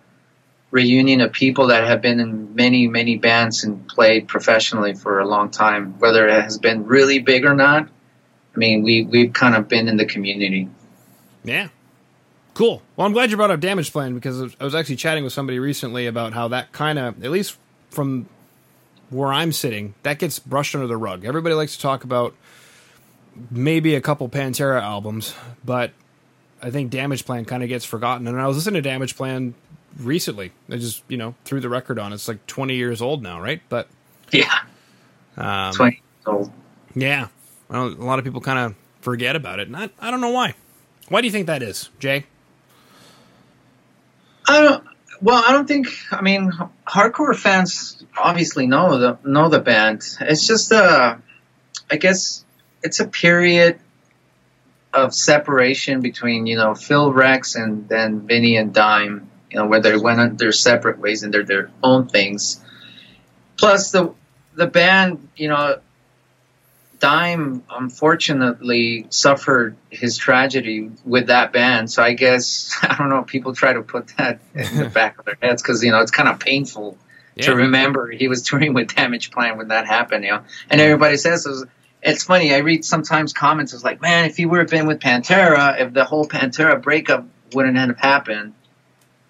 reunion 0.71 1.21
of 1.21 1.33
people 1.33 1.69
that 1.69 1.85
have 1.85 2.03
been 2.03 2.19
in 2.19 2.55
many 2.55 2.89
many 2.89 3.17
bands 3.17 3.65
and 3.65 3.87
played 3.89 4.29
professionally 4.29 4.95
for 4.95 5.21
a 5.21 5.27
long 5.27 5.51
time. 5.51 5.99
Whether 5.99 6.27
it 6.27 6.43
has 6.43 6.59
been 6.59 6.87
really 6.87 7.21
big 7.21 7.45
or 7.45 7.55
not, 7.55 7.89
I 8.55 8.59
mean, 8.59 8.83
we 8.83 9.05
we've 9.05 9.33
kind 9.33 9.55
of 9.55 9.69
been 9.69 9.89
in 9.89 9.97
the 9.97 10.07
community. 10.07 10.69
Yeah. 11.45 11.69
Cool. 12.55 12.83
Well, 12.97 13.07
I'm 13.07 13.13
glad 13.13 13.31
you 13.31 13.37
brought 13.37 13.51
up 13.51 13.61
Damageplan 13.61 14.15
because 14.15 14.55
I 14.61 14.65
was 14.65 14.75
actually 14.75 14.97
chatting 14.97 15.25
with 15.25 15.33
somebody 15.33 15.59
recently 15.59 16.07
about 16.07 16.35
how 16.35 16.49
that 16.49 16.71
kind 16.71 17.01
of, 17.01 17.23
at 17.25 17.31
least 17.33 17.59
from 17.91 18.29
where 19.11 19.33
I'm 19.33 19.51
sitting, 19.51 19.95
that 20.05 20.21
gets 20.21 20.39
brushed 20.39 20.75
under 20.75 20.87
the 20.87 20.97
rug. 20.97 21.25
Everybody 21.25 21.57
likes 21.57 21.75
to 21.75 21.83
talk 21.83 22.05
about 22.05 22.35
maybe 23.51 23.97
a 23.97 24.01
couple 24.01 24.29
Pantera 24.29 24.81
albums, 24.81 25.35
but 25.65 25.91
I 26.63 26.71
think 26.71 26.93
Damageplan 26.93 27.47
kind 27.47 27.65
of 27.65 27.69
gets 27.69 27.85
forgotten. 27.85 28.29
And 28.29 28.41
I 28.41 28.47
was 28.47 28.57
listening 28.57 28.83
to 28.83 28.89
Damageplan 28.89 29.55
recently. 29.99 30.53
I 30.71 30.77
just, 30.77 31.03
you 31.09 31.17
know, 31.17 31.35
threw 31.45 31.61
the 31.61 31.69
record 31.69 31.99
on. 31.99 32.13
It's 32.13 32.29
like 32.29 32.47
20 32.47 32.75
years 32.77 33.03
old 33.03 33.23
now, 33.23 33.41
right? 33.41 33.61
But 33.69 33.89
yeah, 34.31 34.61
um, 35.37 35.73
20 35.75 35.93
years 35.93 36.03
old. 36.27 36.53
Yeah, 36.95 37.29
a 37.83 38.05
lot 38.05 38.19
of 38.19 38.25
people 38.25 38.41
kind 38.41 38.59
of 38.59 38.75
forget 39.01 39.37
about 39.37 39.61
it, 39.61 39.69
and 39.69 39.77
I, 39.77 39.91
I 40.01 40.11
don't 40.11 40.21
know 40.21 40.31
why. 40.31 40.55
Why 41.09 41.21
do 41.21 41.27
you 41.27 41.33
think 41.33 41.47
that 41.47 41.63
is, 41.63 41.91
Jay? 41.99 42.25
I 44.49 44.61
don't. 44.61 44.85
Well, 45.21 45.43
I 45.47 45.53
don't 45.53 45.67
think. 45.67 45.89
I 46.11 46.23
mean, 46.23 46.53
hardcore 46.87 47.37
fans 47.37 48.05
obviously 48.17 48.67
know 48.67 48.99
the 48.99 49.19
know 49.25 49.49
the 49.49 49.61
band. 49.61 50.03
It's 50.21 50.47
just 50.47 50.73
a, 50.73 51.21
I 51.91 51.97
guess 51.97 52.45
it's 52.83 53.01
a 53.01 53.07
period 53.07 53.79
of 54.93 55.15
separation 55.15 56.01
between 56.01 56.47
you 56.47 56.57
know 56.57 56.75
Phil 56.75 57.13
Rex 57.13 57.55
and 57.55 57.89
then 57.89 58.27
Vinny 58.27 58.57
and 58.57 58.73
Dime. 58.73 59.31
You 59.51 59.59
know 59.59 59.67
where 59.67 59.81
they 59.81 59.97
went 59.97 60.39
their 60.39 60.53
separate 60.53 60.99
ways 60.99 61.23
and 61.23 61.33
they're 61.33 61.45
their 61.45 61.71
own 61.83 62.09
things. 62.09 62.61
Plus 63.57 63.91
the 63.91 64.15
the 64.55 64.67
band, 64.67 65.29
you 65.37 65.49
know, 65.49 65.79
Dime 67.05 67.63
unfortunately 67.69 69.07
suffered 69.11 69.77
his 69.91 70.17
tragedy 70.17 70.91
with 71.05 71.27
that 71.27 71.53
band. 71.53 71.91
So 71.91 72.03
I 72.03 72.15
guess 72.15 72.75
I 72.83 72.97
don't 72.97 73.11
know. 73.11 73.23
People 73.23 73.55
try 73.55 73.75
to 73.75 73.83
put 73.83 74.09
that 74.17 74.41
in 74.55 74.79
the 74.79 74.89
back 74.95 75.19
of 75.19 75.27
their 75.27 75.37
heads 75.43 75.61
because 75.61 75.85
you 75.85 75.93
know 75.93 76.01
it's 76.01 76.11
kind 76.11 76.31
of 76.31 76.41
painful 76.41 76.97
yeah. 77.35 77.45
to 77.45 77.57
remember 77.57 78.11
he 78.11 78.27
was 78.27 78.41
touring 78.49 78.73
with 78.73 78.89
Damageplan 78.89 79.59
when 79.59 79.69
that 79.69 79.87
happened. 79.87 80.25
You 80.25 80.31
know, 80.31 80.45
and 80.71 80.81
everybody 80.81 81.19
says 81.19 81.45
it 81.45 81.51
was, 81.51 81.67
it's 82.03 82.25
funny. 82.25 82.55
I 82.55 82.59
read 82.59 82.87
sometimes 82.87 83.35
comments. 83.35 83.75
It's 83.75 83.85
like, 83.85 84.01
man, 84.01 84.25
if 84.25 84.39
he 84.39 84.47
would 84.47 84.61
have 84.61 84.71
been 84.71 84.87
with 84.87 85.01
Pantera, 85.01 85.79
if 85.79 85.93
the 85.93 86.07
whole 86.07 86.27
Pantera 86.27 86.81
breakup 86.83 87.27
wouldn't 87.53 87.77
have 87.77 87.99
happened, 87.99 88.55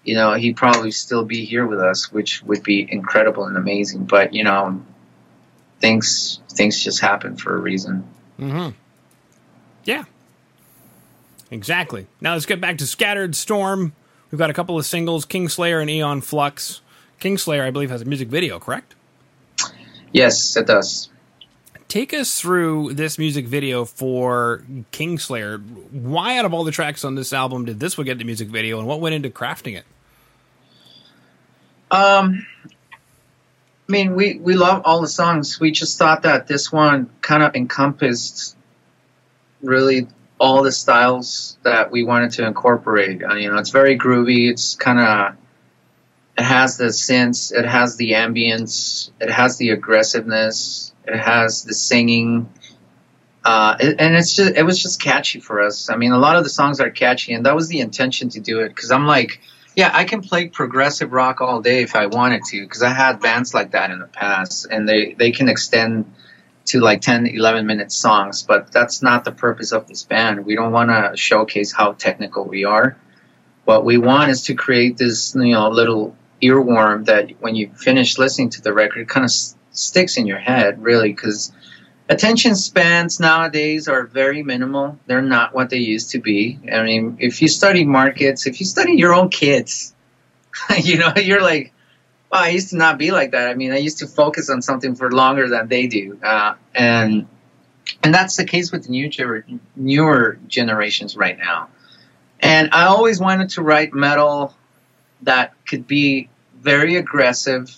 you 0.05 0.15
know, 0.15 0.31
he'd 0.31 0.55
probably 0.55 0.91
still 0.91 1.25
be 1.25 1.43
here 1.43 1.67
with 1.67 1.81
us, 1.81 2.09
which 2.09 2.41
would 2.43 2.63
be 2.63 2.87
incredible 2.89 3.43
and 3.47 3.57
amazing. 3.57 4.05
But 4.05 4.33
you 4.33 4.45
know, 4.45 4.81
things 5.85 6.39
things 6.49 6.83
just 6.83 6.99
happen 6.99 7.37
for 7.37 7.55
a 7.55 7.59
reason. 7.59 8.03
Mm-hmm. 8.39 8.75
Yeah. 9.83 10.05
Exactly. 11.51 12.07
Now 12.19 12.33
let's 12.33 12.47
get 12.47 12.59
back 12.59 12.79
to 12.79 12.87
Scattered 12.87 13.35
Storm. 13.35 13.93
We've 14.31 14.39
got 14.39 14.49
a 14.49 14.53
couple 14.53 14.79
of 14.79 14.85
singles, 14.85 15.27
Kingslayer 15.27 15.79
and 15.79 15.89
Aeon 15.89 16.21
Flux. 16.21 16.81
Kingslayer, 17.21 17.61
I 17.61 17.69
believe, 17.69 17.91
has 17.91 18.01
a 18.01 18.05
music 18.05 18.29
video, 18.29 18.59
correct? 18.59 18.95
Yes, 20.11 20.57
it 20.57 20.65
does. 20.65 21.09
Take 21.87 22.13
us 22.13 22.41
through 22.41 22.95
this 22.95 23.19
music 23.19 23.45
video 23.45 23.85
for 23.85 24.63
Kingslayer. 24.91 25.63
Why, 25.91 26.39
out 26.39 26.45
of 26.45 26.53
all 26.53 26.63
the 26.63 26.71
tracks 26.71 27.05
on 27.05 27.13
this 27.13 27.31
album, 27.31 27.65
did 27.65 27.79
this 27.79 27.95
one 27.95 28.05
get 28.05 28.17
the 28.17 28.23
music 28.23 28.47
video, 28.47 28.79
and 28.79 28.87
what 28.87 29.01
went 29.01 29.13
into 29.13 29.29
crafting 29.29 29.77
it? 29.77 29.85
Um, 31.91 32.47
I 33.87 33.91
mean, 33.91 34.15
we, 34.15 34.39
we 34.39 34.55
love 34.55 34.81
all 34.85 35.01
the 35.01 35.07
songs. 35.07 35.59
We 35.59 35.71
just 35.71 35.97
thought 35.99 36.23
that 36.23 36.47
this 36.47 36.71
one 36.71 37.09
kind 37.21 37.43
of 37.43 37.55
encompassed 37.55 38.57
really 39.61 40.07
all 40.39 40.63
the 40.63 40.71
styles 40.71 41.57
that 41.63 41.91
we 41.91 42.03
wanted 42.03 42.31
to 42.31 42.45
incorporate. 42.45 43.23
Uh, 43.23 43.35
you 43.35 43.49
know, 43.49 43.57
it's 43.57 43.69
very 43.69 43.97
groovy. 43.97 44.49
It's 44.49 44.75
kind 44.75 44.99
of 44.99 45.35
it 46.37 46.43
has 46.43 46.77
the 46.77 46.91
sense, 46.91 47.51
it 47.51 47.65
has 47.65 47.95
the 47.95 48.11
ambience, 48.11 49.11
it 49.21 49.31
has 49.31 49.57
the 49.57 49.69
aggressiveness, 49.69 50.93
it 51.07 51.17
has 51.17 51.63
the 51.63 51.73
singing, 51.73 52.49
uh, 53.45 53.77
and 53.79 54.15
it's 54.15 54.35
just 54.35 54.55
it 54.55 54.63
was 54.63 54.81
just 54.81 55.01
catchy 55.01 55.39
for 55.39 55.61
us. 55.61 55.89
I 55.89 55.95
mean, 55.95 56.11
a 56.11 56.17
lot 56.17 56.35
of 56.35 56.43
the 56.43 56.49
songs 56.49 56.81
are 56.81 56.89
catchy, 56.89 57.33
and 57.33 57.45
that 57.45 57.55
was 57.55 57.69
the 57.69 57.79
intention 57.79 58.29
to 58.29 58.39
do 58.39 58.59
it. 58.59 58.69
Because 58.69 58.91
I'm 58.91 59.05
like, 59.05 59.39
yeah, 59.75 59.91
I 59.93 60.05
can 60.05 60.21
play 60.21 60.47
progressive 60.47 61.11
rock 61.11 61.41
all 61.41 61.61
day 61.61 61.83
if 61.83 61.95
I 61.95 62.05
wanted 62.07 62.43
to, 62.45 62.61
because 62.61 62.81
I 62.81 62.89
had 62.89 63.19
bands 63.19 63.53
like 63.53 63.71
that 63.71 63.91
in 63.91 63.99
the 63.99 64.07
past, 64.07 64.67
and 64.69 64.87
they, 64.87 65.13
they 65.13 65.31
can 65.31 65.49
extend 65.49 66.13
to 66.67 66.79
like 66.79 67.01
10, 67.01 67.27
11 67.27 67.65
minute 67.65 67.91
songs, 67.91 68.43
but 68.43 68.71
that's 68.71 69.01
not 69.01 69.25
the 69.25 69.31
purpose 69.31 69.71
of 69.71 69.87
this 69.87 70.03
band. 70.03 70.45
We 70.45 70.55
don't 70.55 70.71
want 70.71 70.89
to 70.89 71.17
showcase 71.17 71.71
how 71.71 71.91
technical 71.93 72.45
we 72.45 72.63
are. 72.63 72.97
What 73.65 73.83
we 73.85 73.97
want 73.97 74.31
is 74.31 74.43
to 74.43 74.55
create 74.55 74.97
this, 74.97 75.35
you 75.35 75.53
know, 75.53 75.69
little 75.69 76.15
earworm 76.41 77.05
that 77.05 77.31
when 77.39 77.55
you 77.55 77.71
finish 77.75 78.17
listening 78.17 78.49
to 78.51 78.61
the 78.61 78.73
record, 78.73 79.07
kind 79.07 79.23
of 79.25 79.29
s- 79.29 79.55
sticks 79.71 80.17
in 80.17 80.25
your 80.25 80.39
head, 80.39 80.81
really, 80.81 81.09
because 81.09 81.51
attention 82.09 82.55
spans 82.55 83.19
nowadays 83.19 83.87
are 83.87 84.05
very 84.05 84.43
minimal. 84.43 84.99
They're 85.07 85.21
not 85.21 85.53
what 85.53 85.69
they 85.69 85.77
used 85.77 86.11
to 86.11 86.19
be. 86.19 86.59
I 86.71 86.83
mean, 86.83 87.17
if 87.19 87.41
you 87.41 87.47
study 87.47 87.83
markets, 87.83 88.47
if 88.47 88.59
you 88.59 88.65
study 88.65 88.93
your 88.93 89.13
own 89.13 89.29
kids, 89.29 89.93
you 90.83 90.97
know, 90.97 91.13
you're 91.15 91.41
like, 91.41 91.73
well, 92.31 92.43
I 92.43 92.49
used 92.49 92.69
to 92.71 92.77
not 92.77 92.97
be 92.97 93.11
like 93.11 93.31
that. 93.31 93.49
I 93.49 93.55
mean, 93.55 93.71
I 93.71 93.77
used 93.77 93.99
to 93.99 94.07
focus 94.07 94.49
on 94.49 94.61
something 94.61 94.95
for 94.95 95.11
longer 95.11 95.47
than 95.47 95.67
they 95.67 95.87
do, 95.87 96.19
uh, 96.23 96.55
and 96.73 97.27
and 98.03 98.13
that's 98.13 98.35
the 98.35 98.45
case 98.45 98.71
with 98.71 98.89
new 98.89 99.09
newer 99.75 100.39
generations 100.47 101.15
right 101.15 101.37
now. 101.37 101.69
And 102.39 102.69
I 102.73 102.85
always 102.85 103.19
wanted 103.19 103.49
to 103.51 103.61
write 103.61 103.93
metal 103.93 104.55
that 105.21 105.53
could 105.65 105.87
be 105.87 106.29
very 106.59 106.95
aggressive 106.95 107.75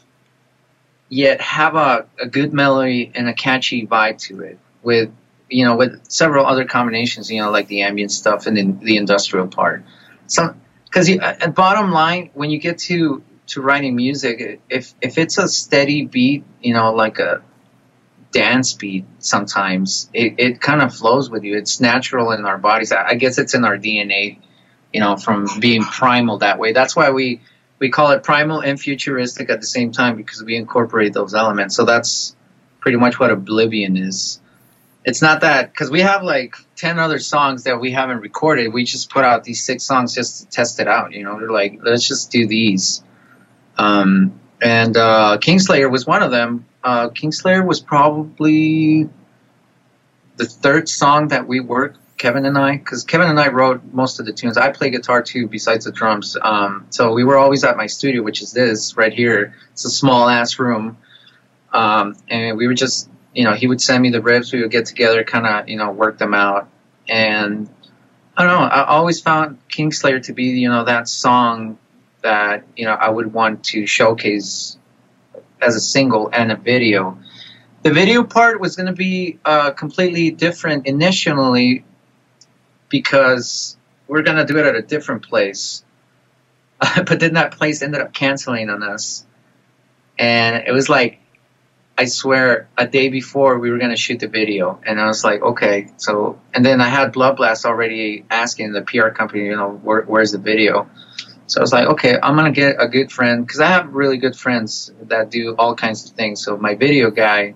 yet 1.09 1.41
have 1.41 1.75
a, 1.75 2.05
a 2.19 2.27
good 2.27 2.53
melody 2.53 3.11
and 3.15 3.27
a 3.27 3.33
catchy 3.33 3.87
vibe 3.87 4.17
to 4.19 4.41
it 4.41 4.59
with 4.83 5.11
you 5.49 5.65
know 5.65 5.75
with 5.75 6.11
several 6.11 6.45
other 6.45 6.65
combinations 6.65 7.31
you 7.31 7.41
know 7.41 7.51
like 7.51 7.67
the 7.67 7.81
ambient 7.83 8.11
stuff 8.11 8.47
and 8.47 8.57
then 8.57 8.79
the 8.79 8.97
industrial 8.97 9.47
part. 9.47 9.83
Some 10.27 10.59
because 10.85 11.09
at 11.09 11.55
bottom 11.55 11.91
line 11.91 12.31
when 12.33 12.49
you 12.49 12.59
get 12.59 12.79
to 12.79 13.23
to 13.47 13.61
writing 13.61 13.95
music 13.95 14.61
if 14.69 14.93
if 15.01 15.17
it's 15.17 15.37
a 15.37 15.47
steady 15.47 16.05
beat 16.05 16.43
you 16.61 16.73
know 16.73 16.93
like 16.93 17.19
a 17.19 17.41
dance 18.31 18.73
beat 18.73 19.05
sometimes 19.19 20.09
it, 20.13 20.35
it 20.37 20.61
kind 20.61 20.81
of 20.81 20.93
flows 20.93 21.29
with 21.29 21.43
you. 21.43 21.57
It's 21.57 21.79
natural 21.79 22.31
in 22.31 22.45
our 22.45 22.57
bodies. 22.57 22.91
I, 22.91 23.09
I 23.09 23.13
guess 23.15 23.37
it's 23.37 23.53
in 23.53 23.63
our 23.63 23.77
dna 23.77 24.37
you 24.93 24.99
know 24.99 25.15
from 25.15 25.47
being 25.59 25.83
primal 25.83 26.39
that 26.39 26.59
way. 26.59 26.73
That's 26.73 26.95
why 26.95 27.11
we 27.11 27.41
we 27.79 27.89
call 27.89 28.11
it 28.11 28.23
primal 28.23 28.61
and 28.61 28.79
futuristic 28.79 29.49
at 29.49 29.59
the 29.59 29.67
same 29.67 29.91
time 29.91 30.15
because 30.15 30.43
we 30.43 30.55
incorporate 30.55 31.13
those 31.13 31.33
elements. 31.33 31.75
So 31.75 31.85
that's 31.85 32.35
pretty 32.79 32.97
much 32.97 33.19
what 33.19 33.31
Oblivion 33.31 33.97
is. 33.97 34.39
It's 35.05 35.21
not 35.21 35.41
that 35.41 35.71
because 35.71 35.89
we 35.89 36.01
have 36.01 36.23
like 36.23 36.55
ten 36.75 36.99
other 36.99 37.19
songs 37.19 37.63
that 37.63 37.79
we 37.79 37.91
haven't 37.91 38.19
recorded. 38.19 38.73
We 38.73 38.83
just 38.83 39.09
put 39.09 39.23
out 39.23 39.43
these 39.43 39.63
six 39.63 39.83
songs 39.83 40.13
just 40.13 40.39
to 40.39 40.47
test 40.47 40.79
it 40.79 40.87
out. 40.87 41.13
You 41.13 41.23
know, 41.23 41.39
they're 41.39 41.51
like, 41.51 41.79
let's 41.81 42.05
just 42.05 42.29
do 42.31 42.45
these. 42.45 43.03
Um, 43.77 44.39
and 44.61 44.97
uh, 44.97 45.37
Kingslayer 45.39 45.89
was 45.89 46.05
one 46.05 46.23
of 46.23 46.31
them. 46.31 46.65
Uh, 46.83 47.09
Kingslayer 47.09 47.65
was 47.65 47.79
probably 47.79 49.09
the 50.35 50.45
third 50.45 50.89
song 50.89 51.29
that 51.29 51.47
we 51.47 51.59
worked 51.59 51.99
Kevin 52.17 52.45
and 52.45 52.57
I, 52.57 52.77
because 52.77 53.03
Kevin 53.03 53.29
and 53.29 53.39
I 53.39 53.49
wrote 53.49 53.83
most 53.93 54.19
of 54.19 54.25
the 54.25 54.33
tunes. 54.33 54.57
I 54.57 54.71
play 54.71 54.89
guitar 54.89 55.21
too, 55.21 55.47
besides 55.47 55.85
the 55.85 55.91
drums. 55.91 56.35
Um, 56.41 56.87
so 56.89 57.13
we 57.13 57.23
were 57.23 57.37
always 57.37 57.63
at 57.63 57.77
my 57.77 57.85
studio, 57.87 58.23
which 58.23 58.41
is 58.41 58.51
this 58.51 58.97
right 58.97 59.13
here. 59.13 59.55
It's 59.71 59.85
a 59.85 59.89
small 59.89 60.27
ass 60.27 60.59
room, 60.59 60.97
um, 61.71 62.15
and 62.27 62.57
we 62.57 62.67
were 62.67 62.73
just, 62.73 63.09
you 63.33 63.43
know, 63.43 63.53
he 63.53 63.67
would 63.67 63.81
send 63.81 64.01
me 64.01 64.09
the 64.09 64.19
riffs. 64.19 64.51
We 64.51 64.61
would 64.61 64.71
get 64.71 64.87
together, 64.87 65.23
kind 65.23 65.45
of, 65.45 65.69
you 65.69 65.77
know, 65.77 65.91
work 65.91 66.17
them 66.17 66.33
out. 66.33 66.69
And 67.07 67.69
I 68.35 68.43
don't 68.43 68.59
know. 68.59 68.65
I 68.65 68.85
always 68.85 69.21
found 69.21 69.59
Kingslayer 69.69 70.23
to 70.23 70.33
be, 70.33 70.45
you 70.45 70.69
know, 70.69 70.85
that 70.85 71.07
song 71.07 71.77
that 72.21 72.63
you 72.75 72.85
know 72.85 72.93
I 72.93 73.09
would 73.09 73.31
want 73.33 73.63
to 73.65 73.85
showcase 73.85 74.77
as 75.61 75.75
a 75.75 75.79
single 75.79 76.29
and 76.31 76.51
a 76.51 76.55
video. 76.55 77.17
The 77.83 77.93
video 77.93 78.23
part 78.23 78.59
was 78.59 78.75
going 78.75 78.87
to 78.87 78.93
be 78.93 79.39
uh, 79.45 79.71
completely 79.71 80.31
different 80.31 80.87
initially 80.87 81.85
because 82.89 83.77
we're 84.07 84.23
going 84.23 84.37
to 84.37 84.45
do 84.45 84.57
it 84.59 84.65
at 84.65 84.75
a 84.75 84.81
different 84.81 85.27
place. 85.27 85.83
but 86.79 87.19
then 87.19 87.33
that 87.33 87.53
place 87.57 87.81
ended 87.81 88.01
up 88.01 88.13
canceling 88.13 88.69
on 88.69 88.83
us. 88.83 89.25
And 90.17 90.63
it 90.67 90.71
was 90.71 90.89
like, 90.89 91.19
I 91.97 92.05
swear, 92.05 92.69
a 92.77 92.85
day 92.85 93.09
before 93.09 93.57
we 93.57 93.71
were 93.71 93.79
going 93.79 93.89
to 93.89 93.97
shoot 93.97 94.19
the 94.19 94.27
video. 94.27 94.79
And 94.85 94.99
I 94.99 95.07
was 95.07 95.23
like, 95.23 95.41
okay. 95.41 95.89
So, 95.97 96.39
and 96.53 96.63
then 96.63 96.79
I 96.79 96.89
had 96.89 97.11
Blood 97.11 97.37
Blast 97.37 97.65
already 97.65 98.23
asking 98.29 98.71
the 98.73 98.83
PR 98.83 99.09
company, 99.09 99.45
you 99.45 99.55
know, 99.55 99.71
where, 99.71 100.03
where's 100.03 100.31
the 100.31 100.37
video? 100.37 100.89
So 101.47 101.59
I 101.59 101.63
was 101.63 101.73
like, 101.73 101.87
okay, 101.87 102.17
I'm 102.21 102.35
going 102.35 102.53
to 102.53 102.59
get 102.59 102.75
a 102.79 102.87
good 102.87 103.11
friend 103.11 103.45
because 103.45 103.61
I 103.61 103.67
have 103.67 103.93
really 103.93 104.17
good 104.17 104.35
friends 104.35 104.91
that 105.03 105.31
do 105.31 105.55
all 105.57 105.75
kinds 105.75 106.05
of 106.05 106.11
things. 106.11 106.43
So 106.43 106.57
my 106.57 106.75
video 106.75 107.09
guy, 107.09 107.55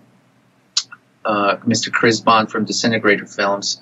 uh, 1.23 1.57
Mr. 1.57 1.91
Chris 1.91 2.19
Bond 2.19 2.49
from 2.49 2.65
Disintegrator 2.65 3.27
Films, 3.27 3.81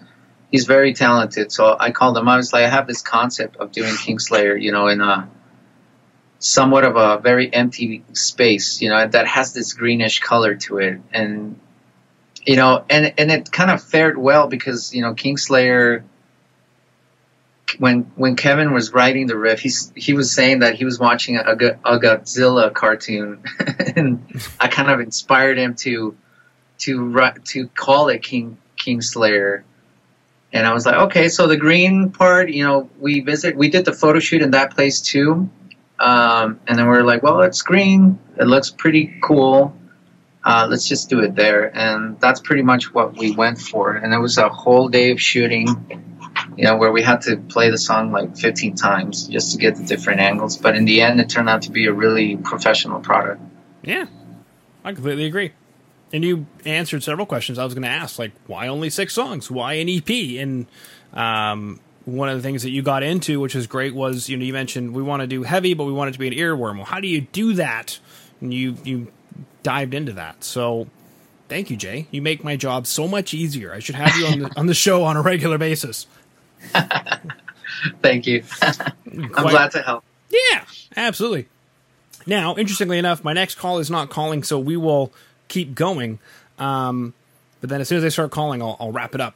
he's 0.51 0.65
very 0.65 0.94
talented. 0.94 1.51
So 1.51 1.75
I 1.79 1.91
called 1.91 2.18
him. 2.18 2.27
I 2.27 2.38
was 2.38 2.53
like, 2.53 2.63
I 2.63 2.70
have 2.70 2.88
this 2.88 3.01
concept 3.01 3.58
of 3.58 3.72
doing 3.72 3.94
Kingslayer, 3.94 4.62
you 4.62 4.72
know, 4.72 4.88
in 4.88 5.01
a 5.01 5.29
somewhat 6.39 6.86
of 6.86 6.96
a 6.96 7.20
very 7.20 7.53
empty 7.53 8.03
space, 8.13 8.82
you 8.82 8.89
know, 8.89 9.08
that 9.08 9.27
has 9.27 9.53
this 9.53 9.74
greenish 9.74 10.20
color 10.20 10.56
to 10.56 10.77
it, 10.77 11.01
and 11.12 11.60
you 12.46 12.56
know, 12.56 12.84
and 12.89 13.13
and 13.18 13.32
it 13.32 13.51
kind 13.51 13.72
of 13.72 13.84
fared 13.84 14.18
well 14.18 14.48
because 14.48 14.94
you 14.94 15.01
know, 15.01 15.13
Kingslayer. 15.13 16.03
When 17.77 18.12
when 18.15 18.36
Kevin 18.36 18.74
was 18.74 18.94
writing 18.94 19.27
the 19.27 19.38
riff, 19.38 19.60
he's 19.60 19.94
he 19.96 20.13
was 20.13 20.34
saying 20.34 20.60
that 20.60 20.74
he 20.74 20.86
was 20.86 20.98
watching 20.98 21.38
a, 21.38 21.41
a 21.41 22.00
Godzilla 22.00 22.74
cartoon, 22.74 23.44
and 23.96 24.25
I 24.60 24.70
kind 24.70 24.89
of 24.89 25.00
inspired 25.00 25.60
him 25.60 25.75
to 25.75 26.18
to 26.79 27.32
to 27.46 27.68
call 27.68 28.10
it 28.10 28.24
King 28.24 28.58
Kingslayer 28.75 29.62
and 30.51 30.65
I 30.65 30.74
was 30.74 30.86
like, 30.86 30.96
okay, 30.96 31.29
so 31.29 31.48
the 31.48 31.58
green 31.58 32.12
part, 32.12 32.50
you 32.50 32.63
know, 32.63 32.89
we 33.00 33.22
visit, 33.22 33.56
we 33.56 33.70
did 33.70 33.86
the 33.86 33.94
photo 33.94 34.20
shoot 34.20 34.41
in 34.41 34.51
that 34.51 34.75
place 34.75 35.01
too. 35.01 35.50
Um, 36.00 36.60
and 36.68 36.77
then 36.77 36.89
we 36.89 36.98
are 36.98 37.03
like, 37.03 37.22
well, 37.22 37.41
it's 37.41 37.62
green. 37.62 38.20
It 38.38 38.46
looks 38.46 38.72
pretty 38.72 39.20
cool. 39.22 39.75
Uh, 40.44 40.68
let's 40.70 40.88
just 40.88 41.10
do 41.10 41.20
it 41.20 41.36
there. 41.36 41.75
And 41.75 42.20
that's 42.20 42.39
pretty 42.39 42.63
much 42.63 42.94
what 42.94 43.18
we 43.18 43.32
went 43.32 43.60
for. 43.60 43.91
And 43.91 44.13
it 44.13 44.18
was 44.18 44.38
a 44.38 44.50
whole 44.50 44.88
day 44.88 45.12
of 45.12 45.22
shooting, 45.22 45.68
you 46.58 46.63
know, 46.63 46.77
where 46.77 46.91
we 46.91 47.03
had 47.03 47.22
to 47.24 47.38
play 47.38 47.70
the 47.70 47.77
song 47.77 48.12
like 48.12 48.38
15 48.38 48.75
times 48.75 49.27
just 49.27 49.51
to 49.51 49.58
get 49.60 49.75
the 49.75 49.84
different 49.84 50.22
angles. 50.22 50.58
But 50.58 50.75
in 50.75 50.86
the 50.86 51.01
end, 51.01 51.20
it 51.20 51.29
turned 51.29 51.50
out 51.50 51.63
to 51.63 51.72
be 51.72 51.86
a 51.88 51.94
really 51.94 52.38
professional 52.38 53.01
product. 53.01 53.41
Yeah, 53.84 54.06
I 54.84 54.94
completely 54.94 55.25
agree. 55.25 55.51
And 56.12 56.24
you 56.24 56.48
answered 56.66 57.04
several 57.04 57.28
questions 57.28 57.60
I 57.60 57.66
was 57.66 57.74
going 57.74 57.84
to 57.84 57.89
ask, 57.89 58.18
like 58.18 58.32
why 58.48 58.68
only 58.68 58.89
six 58.89 59.13
songs? 59.13 59.51
Why 59.51 59.74
an 59.74 59.89
EP? 59.89 60.10
And 60.42 60.66
um, 61.13 61.80
one 62.06 62.30
of 62.30 62.36
the 62.36 62.42
things 62.42 62.63
that 62.63 62.72
you 62.72 62.82
got 62.82 63.04
into, 63.04 63.39
which 63.39 63.56
is 63.56 63.68
great, 63.68 63.94
was 63.94 64.30
you 64.30 64.38
know 64.38 64.44
you 64.44 64.54
mentioned 64.54 64.94
we 64.94 65.04
want 65.04 65.22
to 65.22 65.28
do 65.28 65.44
heavy, 65.44 65.74
but 65.74 65.86
we 65.86 65.92
want 65.92 66.10
it 66.10 66.13
to 66.13 66.20
be 66.20 66.28
an 66.28 66.34
earworm. 66.34 66.78
Well, 66.78 66.86
how 66.86 67.00
do 67.00 67.08
you 67.08 67.22
do 67.22 67.54
that? 67.54 68.00
And 68.42 68.54
you 68.54 68.78
you 68.84 69.12
dived 69.62 69.94
into 69.94 70.13
that. 70.13 70.44
So 70.44 70.88
thank 71.48 71.70
you, 71.70 71.78
Jay. 71.78 72.08
You 72.12 72.22
make 72.22 72.44
my 72.44 72.56
job 72.56 72.88
so 72.88 73.08
much 73.08 73.34
easier. 73.34 73.74
I 73.74 73.80
should 73.80 73.96
have 73.96 74.16
you 74.16 74.25
on 74.25 74.39
the 74.39 74.60
on 74.60 74.66
the 74.66 74.74
show 74.86 75.04
on 75.04 75.16
a 75.16 75.22
regular 75.22 75.58
basis. 75.58 76.08
thank 78.01 78.25
you. 78.25 78.44
I'm 78.62 79.30
Quite, 79.30 79.51
glad 79.51 79.72
to 79.72 79.82
help. 79.82 80.04
Yeah, 80.30 80.66
absolutely. 80.96 81.48
Now, 82.25 82.56
interestingly 82.56 82.98
enough, 82.98 83.24
my 83.24 83.34
next 83.34 83.56
call 83.56 83.80
is 83.80 83.89
not 83.89 84.10
calling, 84.10 84.44
so 84.44 84.60
we 84.60 84.78
will 84.78 85.12
keep 85.50 85.75
going. 85.75 86.20
Um, 86.58 87.13
but 87.60 87.70
then 87.70 87.82
as 87.82 87.89
soon 87.89 87.98
as 87.98 88.03
they 88.03 88.10
start 88.10 88.32
calling, 88.32 88.62
I'll, 88.62 88.77
I'll 88.79 88.91
wrap 88.91 89.13
it 89.13 89.22
up. 89.22 89.36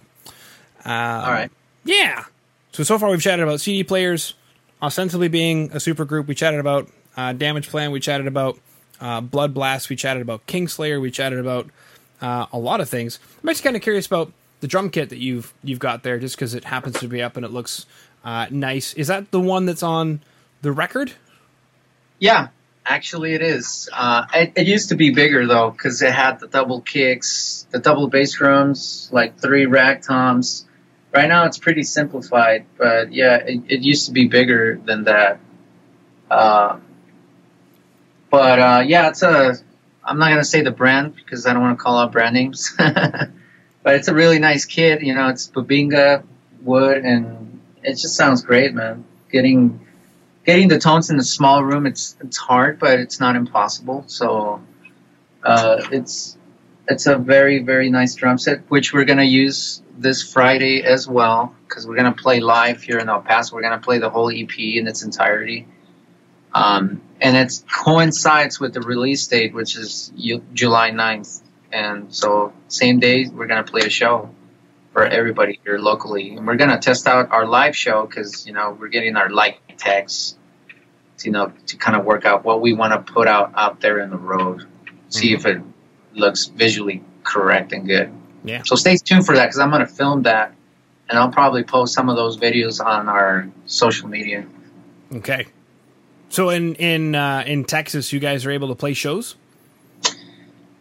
Uh, 0.85 0.89
All 1.25 1.31
right. 1.31 1.51
Yeah. 1.83 2.23
So 2.71 2.83
so 2.83 2.97
far 2.97 3.09
we've 3.09 3.21
chatted 3.21 3.43
about 3.43 3.59
CD 3.61 3.83
players, 3.83 4.33
ostensibly 4.81 5.27
being 5.27 5.69
a 5.73 5.79
super 5.79 6.05
group. 6.05 6.27
We 6.27 6.35
chatted 6.35 6.59
about 6.59 6.89
uh, 7.15 7.33
Damageplan. 7.33 7.91
We 7.91 7.99
chatted 7.99 8.27
about 8.27 8.57
uh, 8.99 9.21
Blood 9.21 9.53
Blast. 9.53 9.89
We 9.89 9.95
chatted 9.95 10.21
about 10.21 10.47
Kingslayer. 10.47 10.99
We 11.01 11.11
chatted 11.11 11.39
about 11.39 11.69
uh, 12.21 12.47
a 12.51 12.57
lot 12.57 12.81
of 12.81 12.89
things. 12.89 13.19
I'm 13.41 13.49
actually 13.49 13.63
kind 13.63 13.75
of 13.75 13.81
curious 13.81 14.05
about 14.07 14.31
the 14.61 14.67
drum 14.67 14.89
kit 14.89 15.09
that 15.09 15.19
you've 15.19 15.53
you've 15.63 15.79
got 15.79 16.03
there, 16.03 16.17
just 16.17 16.35
because 16.35 16.53
it 16.55 16.63
happens 16.63 16.99
to 16.99 17.07
be 17.07 17.21
up 17.21 17.35
and 17.35 17.45
it 17.45 17.51
looks 17.51 17.85
uh, 18.23 18.47
nice. 18.49 18.93
Is 18.93 19.07
that 19.07 19.31
the 19.31 19.39
one 19.39 19.65
that's 19.65 19.83
on 19.83 20.21
the 20.61 20.71
record? 20.71 21.13
Yeah, 22.19 22.47
Actually, 22.85 23.33
it 23.33 23.41
is. 23.41 23.89
Uh, 23.93 24.25
it, 24.33 24.53
it, 24.57 24.67
used 24.67 24.89
to 24.89 24.95
be 24.95 25.11
bigger 25.11 25.47
though, 25.47 25.71
because 25.71 26.01
it 26.01 26.11
had 26.11 26.39
the 26.39 26.47
double 26.47 26.81
kicks, 26.81 27.65
the 27.71 27.79
double 27.79 28.07
bass 28.09 28.33
drums, 28.33 29.09
like 29.11 29.39
three 29.39 29.65
rack 29.65 30.01
toms. 30.01 30.67
Right 31.13 31.29
now, 31.29 31.45
it's 31.45 31.57
pretty 31.57 31.83
simplified, 31.83 32.65
but 32.77 33.13
yeah, 33.13 33.37
it, 33.37 33.61
it 33.69 33.81
used 33.81 34.07
to 34.07 34.11
be 34.11 34.27
bigger 34.27 34.81
than 34.83 35.05
that. 35.05 35.39
Uh, 36.29 36.79
but 38.29 38.59
uh, 38.59 38.83
yeah, 38.85 39.09
it's 39.09 39.23
a. 39.23 39.55
I'm 40.03 40.19
not 40.19 40.29
gonna 40.29 40.43
say 40.43 40.61
the 40.61 40.71
brand 40.71 41.15
because 41.15 41.45
I 41.45 41.53
don't 41.53 41.61
want 41.61 41.77
to 41.77 41.83
call 41.83 41.99
out 41.99 42.11
brand 42.11 42.33
names, 42.33 42.73
but 42.77 43.95
it's 43.95 44.09
a 44.09 44.13
really 44.13 44.39
nice 44.39 44.65
kit. 44.65 45.01
You 45.03 45.13
know, 45.13 45.29
it's 45.29 45.47
Bubinga 45.47 46.23
wood, 46.61 47.05
and 47.05 47.61
it 47.81 47.91
just 47.91 48.15
sounds 48.15 48.41
great, 48.41 48.73
man. 48.73 49.05
Getting 49.31 49.87
getting 50.45 50.67
the 50.67 50.79
tones 50.79 51.09
in 51.09 51.17
a 51.19 51.23
small 51.23 51.63
room 51.63 51.85
it's 51.85 52.15
it's 52.21 52.37
hard, 52.37 52.79
but 52.79 52.99
it's 52.99 53.19
not 53.19 53.35
impossible. 53.35 54.03
So 54.07 54.61
uh, 55.43 55.81
it's 55.91 56.37
it's 56.87 57.07
a 57.07 57.17
very 57.17 57.63
very 57.63 57.89
nice 57.89 58.15
drum 58.15 58.37
set, 58.37 58.69
which 58.69 58.93
we're 58.93 59.05
gonna 59.05 59.23
use 59.23 59.81
this 59.97 60.21
Friday 60.33 60.83
as 60.83 61.07
well 61.07 61.55
because 61.67 61.87
we're 61.87 61.95
gonna 61.95 62.13
play 62.13 62.39
live 62.39 62.81
here 62.81 62.99
in 62.99 63.09
El 63.09 63.21
Paso. 63.21 63.55
We're 63.55 63.61
gonna 63.61 63.79
play 63.79 63.99
the 63.99 64.09
whole 64.09 64.29
EP 64.29 64.57
in 64.57 64.87
its 64.87 65.03
entirety. 65.03 65.67
Um, 66.53 67.01
and 67.19 67.35
it 67.35 67.63
coincides 67.71 68.59
with 68.59 68.73
the 68.73 68.81
release 68.81 69.25
date, 69.25 69.55
which 69.55 69.75
is 69.75 70.11
July 70.53 70.91
9th. 70.91 71.41
And 71.71 72.13
so, 72.13 72.53
same 72.67 72.99
day, 72.99 73.25
we're 73.25 73.47
to 73.47 73.63
play 73.63 73.81
a 73.81 73.89
show 73.89 74.29
for 74.93 75.05
everybody 75.05 75.59
here 75.63 75.77
locally. 75.77 76.35
And 76.35 76.47
we're 76.47 76.55
going 76.55 76.69
to 76.69 76.77
test 76.77 77.07
out 77.07 77.31
our 77.31 77.45
live 77.45 77.75
show 77.75 78.05
because, 78.05 78.47
you 78.47 78.53
know, 78.53 78.77
we're 78.79 78.87
getting 78.87 79.15
our 79.15 79.29
light 79.29 79.59
techs, 79.77 80.37
to, 81.17 81.25
you 81.25 81.31
know, 81.31 81.51
to 81.67 81.77
kind 81.77 81.97
of 81.97 82.05
work 82.05 82.25
out 82.25 82.45
what 82.45 82.61
we 82.61 82.73
want 82.73 82.93
to 82.93 83.11
put 83.11 83.27
out 83.27 83.51
out 83.55 83.81
there 83.81 83.99
in 83.99 84.09
the 84.09 84.17
road. 84.17 84.65
See 85.09 85.33
mm-hmm. 85.33 85.35
if 85.35 85.45
it 85.45 85.61
looks 86.13 86.45
visually 86.45 87.03
correct 87.23 87.73
and 87.73 87.87
good. 87.87 88.13
Yeah. 88.43 88.61
So 88.63 88.75
stay 88.75 88.95
tuned 88.97 89.25
for 89.25 89.35
that 89.35 89.47
because 89.47 89.59
I'm 89.59 89.69
going 89.69 89.85
to 89.85 89.91
film 89.91 90.23
that 90.23 90.53
and 91.09 91.19
I'll 91.19 91.31
probably 91.31 91.63
post 91.63 91.93
some 91.93 92.09
of 92.09 92.15
those 92.15 92.37
videos 92.37 92.83
on 92.83 93.09
our 93.09 93.49
social 93.65 94.07
media. 94.07 94.45
Okay. 95.13 95.45
So 96.29 96.49
in 96.49 96.75
in 96.75 97.13
uh, 97.13 97.43
in 97.45 97.65
Texas, 97.65 98.11
you 98.11 98.19
guys 98.19 98.45
are 98.45 98.51
able 98.51 98.69
to 98.69 98.75
play 98.75 98.93
shows. 98.93 99.35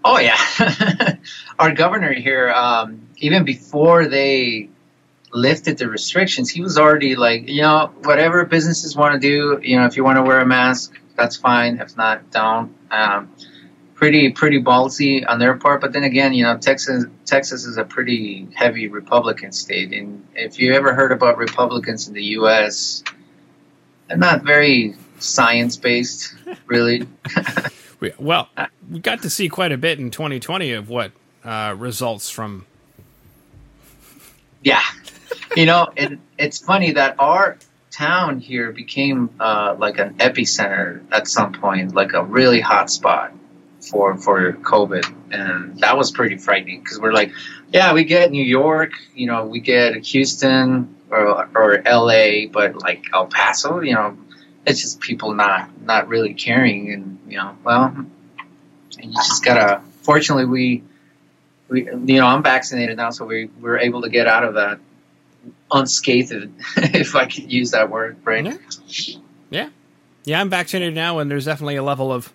Oh 0.04 0.18
yeah, 0.18 0.38
our 1.58 1.72
governor 1.72 2.12
here, 2.12 2.50
um, 2.50 3.01
even 3.22 3.44
before 3.44 4.06
they 4.06 4.68
lifted 5.32 5.78
the 5.78 5.88
restrictions, 5.88 6.50
he 6.50 6.60
was 6.60 6.76
already 6.76 7.16
like, 7.16 7.48
you 7.48 7.62
know, 7.62 7.90
whatever 8.02 8.44
businesses 8.44 8.94
want 8.94 9.14
to 9.14 9.20
do, 9.20 9.60
you 9.62 9.78
know, 9.78 9.86
if 9.86 9.96
you 9.96 10.04
want 10.04 10.18
to 10.18 10.22
wear 10.22 10.40
a 10.40 10.46
mask, 10.46 10.92
that's 11.16 11.36
fine. 11.36 11.78
If 11.78 11.96
not, 11.96 12.30
don't. 12.30 12.76
Um, 12.90 13.30
pretty 13.94 14.32
pretty 14.32 14.60
ballsy 14.60 15.24
on 15.26 15.38
their 15.38 15.56
part. 15.56 15.80
But 15.80 15.92
then 15.92 16.02
again, 16.02 16.34
you 16.34 16.42
know, 16.42 16.58
Texas 16.58 17.04
Texas 17.24 17.64
is 17.64 17.76
a 17.76 17.84
pretty 17.84 18.48
heavy 18.52 18.88
Republican 18.88 19.52
state, 19.52 19.92
and 19.92 20.26
if 20.34 20.58
you 20.58 20.74
ever 20.74 20.92
heard 20.92 21.12
about 21.12 21.38
Republicans 21.38 22.08
in 22.08 22.14
the 22.14 22.24
U.S., 22.40 23.04
they're 24.08 24.16
not 24.16 24.42
very 24.42 24.96
science 25.20 25.76
based, 25.76 26.34
really. 26.66 27.06
well, 28.18 28.48
we 28.90 28.98
got 28.98 29.22
to 29.22 29.30
see 29.30 29.48
quite 29.48 29.70
a 29.70 29.78
bit 29.78 30.00
in 30.00 30.10
2020 30.10 30.72
of 30.72 30.88
what 30.88 31.12
uh, 31.44 31.76
results 31.78 32.28
from. 32.28 32.66
Yeah, 34.62 34.82
you 35.56 35.66
know, 35.66 35.92
it, 35.96 36.18
it's 36.38 36.58
funny 36.58 36.92
that 36.92 37.16
our 37.18 37.58
town 37.90 38.40
here 38.40 38.72
became 38.72 39.30
uh, 39.38 39.76
like 39.78 39.98
an 39.98 40.14
epicenter 40.14 41.02
at 41.12 41.28
some 41.28 41.52
point, 41.52 41.94
like 41.94 42.14
a 42.14 42.24
really 42.24 42.60
hot 42.60 42.90
spot 42.90 43.32
for 43.80 44.16
for 44.16 44.52
COVID, 44.52 45.14
and 45.30 45.78
that 45.80 45.96
was 45.96 46.10
pretty 46.10 46.36
frightening 46.36 46.80
because 46.80 47.00
we're 47.00 47.12
like, 47.12 47.32
yeah, 47.72 47.92
we 47.92 48.04
get 48.04 48.30
New 48.30 48.44
York, 48.44 48.92
you 49.14 49.26
know, 49.26 49.46
we 49.46 49.60
get 49.60 49.96
Houston 50.06 50.96
or 51.10 51.48
or 51.54 51.86
L.A., 51.86 52.46
but 52.46 52.76
like 52.76 53.04
El 53.12 53.26
Paso, 53.26 53.80
you 53.80 53.94
know, 53.94 54.16
it's 54.66 54.80
just 54.80 55.00
people 55.00 55.34
not 55.34 55.70
not 55.82 56.08
really 56.08 56.34
caring, 56.34 56.92
and 56.92 57.18
you 57.28 57.36
know, 57.36 57.56
well, 57.64 57.94
you 58.98 59.12
just 59.12 59.44
gotta. 59.44 59.82
Fortunately, 60.02 60.46
we 60.46 60.82
we 61.72 61.84
you 61.86 62.20
know 62.20 62.26
I'm 62.26 62.42
vaccinated 62.42 62.96
now, 62.96 63.10
so 63.10 63.24
we 63.24 63.46
we're 63.60 63.78
able 63.78 64.02
to 64.02 64.08
get 64.08 64.26
out 64.26 64.44
of 64.44 64.54
that 64.54 64.78
unscathed, 65.72 66.32
if 66.76 67.16
I 67.16 67.26
could 67.26 67.50
use 67.50 67.72
that 67.72 67.90
word, 67.90 68.18
right? 68.24 68.44
Yeah. 68.44 69.16
yeah, 69.50 69.68
yeah. 70.24 70.40
I'm 70.40 70.50
vaccinated 70.50 70.94
now, 70.94 71.18
and 71.18 71.30
there's 71.30 71.46
definitely 71.46 71.76
a 71.76 71.82
level 71.82 72.12
of 72.12 72.32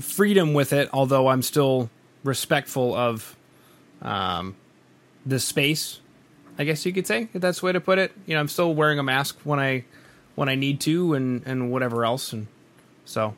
freedom 0.00 0.54
with 0.54 0.72
it. 0.72 0.88
Although 0.92 1.28
I'm 1.28 1.42
still 1.42 1.90
respectful 2.24 2.94
of 2.94 3.36
um, 4.02 4.56
the 5.24 5.38
space. 5.38 6.00
I 6.58 6.64
guess 6.64 6.86
you 6.86 6.92
could 6.92 7.06
say 7.06 7.28
if 7.34 7.40
that's 7.42 7.60
the 7.60 7.66
way 7.66 7.72
to 7.72 7.80
put 7.80 7.98
it. 7.98 8.12
You 8.24 8.34
know, 8.34 8.40
I'm 8.40 8.48
still 8.48 8.74
wearing 8.74 8.98
a 8.98 9.02
mask 9.02 9.38
when 9.44 9.60
I 9.60 9.84
when 10.34 10.48
I 10.48 10.54
need 10.54 10.80
to, 10.82 11.14
and 11.14 11.42
and 11.46 11.70
whatever 11.70 12.04
else, 12.04 12.32
and 12.32 12.46
so. 13.04 13.34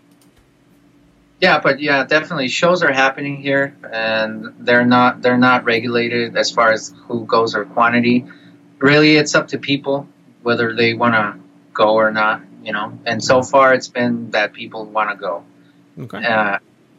Yeah, 1.40 1.60
but 1.60 1.80
yeah, 1.80 2.04
definitely 2.04 2.48
shows 2.48 2.82
are 2.82 2.92
happening 2.92 3.36
here, 3.36 3.76
and 3.92 4.54
they're 4.58 4.86
not 4.86 5.22
they're 5.22 5.38
not 5.38 5.64
regulated 5.64 6.36
as 6.36 6.50
far 6.50 6.72
as 6.72 6.92
who 7.06 7.26
goes 7.26 7.54
or 7.54 7.64
quantity 7.64 8.26
really 8.78 9.16
it's 9.16 9.34
up 9.34 9.48
to 9.48 9.58
people 9.58 10.08
whether 10.42 10.74
they 10.74 10.94
want 10.94 11.14
to 11.14 11.38
go 11.72 11.94
or 11.94 12.10
not, 12.10 12.42
you 12.62 12.72
know. 12.72 12.98
And 13.04 13.22
so 13.22 13.42
far, 13.42 13.74
it's 13.74 13.88
been 13.88 14.30
that 14.30 14.52
people 14.52 14.84
want 14.84 15.10
to 15.10 15.16
go. 15.16 15.44
Okay. 15.98 16.24
Uh, 16.24 16.58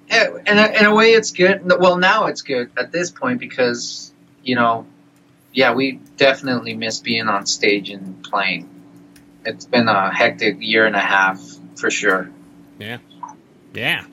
in, 0.10 0.58
a, 0.58 0.80
in 0.80 0.86
a 0.86 0.93
way, 0.93 1.12
it's 1.12 1.32
good. 1.32 1.62
Well, 1.80 1.97
now 1.97 2.25
it's 2.25 2.41
good 2.41 2.71
at 2.78 2.91
this 2.91 3.12
point 3.12 3.39
because, 3.39 4.12
you 4.43 4.56
know, 4.56 4.86
yeah, 5.54 5.73
we 5.73 5.93
definitely 6.17 6.75
miss 6.75 6.99
being 6.99 7.28
on 7.28 7.45
stage 7.45 7.89
and 7.89 8.23
playing. 8.23 8.69
It's 9.45 9.65
been 9.65 9.88
a 9.88 10.13
hectic 10.13 10.58
year 10.60 10.86
and 10.86 10.95
a 10.95 10.99
half 10.99 11.41
for 11.75 11.89
sure. 11.89 12.30
Yeah. 12.78 12.97
Yeah. 13.73 14.06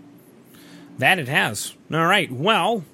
That 0.98 1.18
it 1.18 1.28
has. 1.28 1.74
All 1.92 2.06
right. 2.06 2.30
Well, 2.30 2.84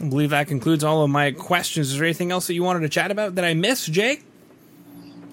I 0.00 0.08
believe 0.08 0.30
that 0.30 0.48
concludes 0.48 0.84
all 0.84 1.02
of 1.02 1.10
my 1.10 1.32
questions. 1.32 1.90
Is 1.90 1.98
there 1.98 2.04
anything 2.04 2.30
else 2.30 2.46
that 2.46 2.54
you 2.54 2.62
wanted 2.62 2.80
to 2.80 2.88
chat 2.88 3.10
about 3.10 3.34
that 3.36 3.44
I 3.44 3.54
missed, 3.54 3.92
Jake? 3.92 4.24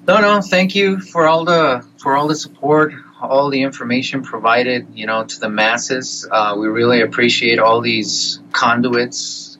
No, 0.08 0.19
no. 0.19 0.41
Thank 0.41 0.76
you 0.76 0.99
for 0.99 1.28
all 1.28 1.45
the 1.45 1.86
for 1.97 2.15
all 2.15 2.28
the 2.28 2.36
support, 2.36 2.93
all 3.21 3.49
the 3.49 3.62
information 3.62 4.23
provided, 4.23 4.88
you 4.93 5.06
know, 5.06 5.23
to 5.23 5.39
the 5.39 5.49
masses. 5.49 6.28
Uh, 6.30 6.56
we 6.58 6.67
really 6.67 7.02
appreciate 7.02 7.60
all 7.60 7.80
these 7.80 8.39
conduits, 8.52 9.58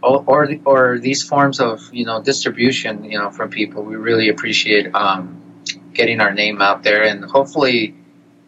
or 0.00 0.22
or, 0.26 0.48
or 0.64 0.98
these 0.98 1.24
forms 1.24 1.58
of 1.58 1.92
you 1.92 2.04
know 2.04 2.22
distribution, 2.22 3.04
you 3.04 3.18
know, 3.18 3.30
from 3.30 3.50
people. 3.50 3.82
We 3.82 3.96
really 3.96 4.28
appreciate 4.28 4.94
um, 4.94 5.42
getting 5.92 6.20
our 6.20 6.32
name 6.32 6.62
out 6.62 6.84
there, 6.84 7.02
and 7.02 7.24
hopefully, 7.24 7.96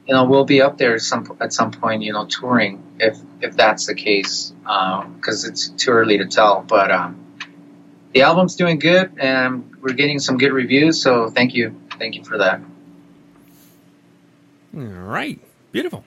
you 0.07 0.15
know, 0.15 0.25
we'll 0.25 0.45
be 0.45 0.61
up 0.61 0.77
there 0.77 0.99
some 0.99 1.37
at 1.41 1.53
some 1.53 1.71
point, 1.71 2.03
you 2.03 2.13
know, 2.13 2.27
touring 2.27 2.83
if 2.99 3.19
if 3.41 3.57
that's 3.57 3.87
the 3.87 3.95
case, 3.95 4.53
because 4.63 5.45
um, 5.45 5.51
it's 5.51 5.69
too 5.69 5.91
early 5.91 6.19
to 6.19 6.27
tell. 6.27 6.63
But 6.63 6.91
um, 6.91 7.25
the 8.13 8.23
album's 8.23 8.57
doing 8.57 8.79
good, 8.79 9.13
and 9.19 9.77
we're 9.81 9.95
getting 9.95 10.19
some 10.19 10.39
good 10.39 10.53
reviews. 10.53 11.03
So 11.03 11.31
thank 11.31 11.55
you, 11.55 11.81
thank 11.99 12.17
you 12.17 12.25
for 12.25 12.39
that. 12.39 12.61
All 14.77 14.83
right, 14.83 15.41
beautiful. 15.73 16.05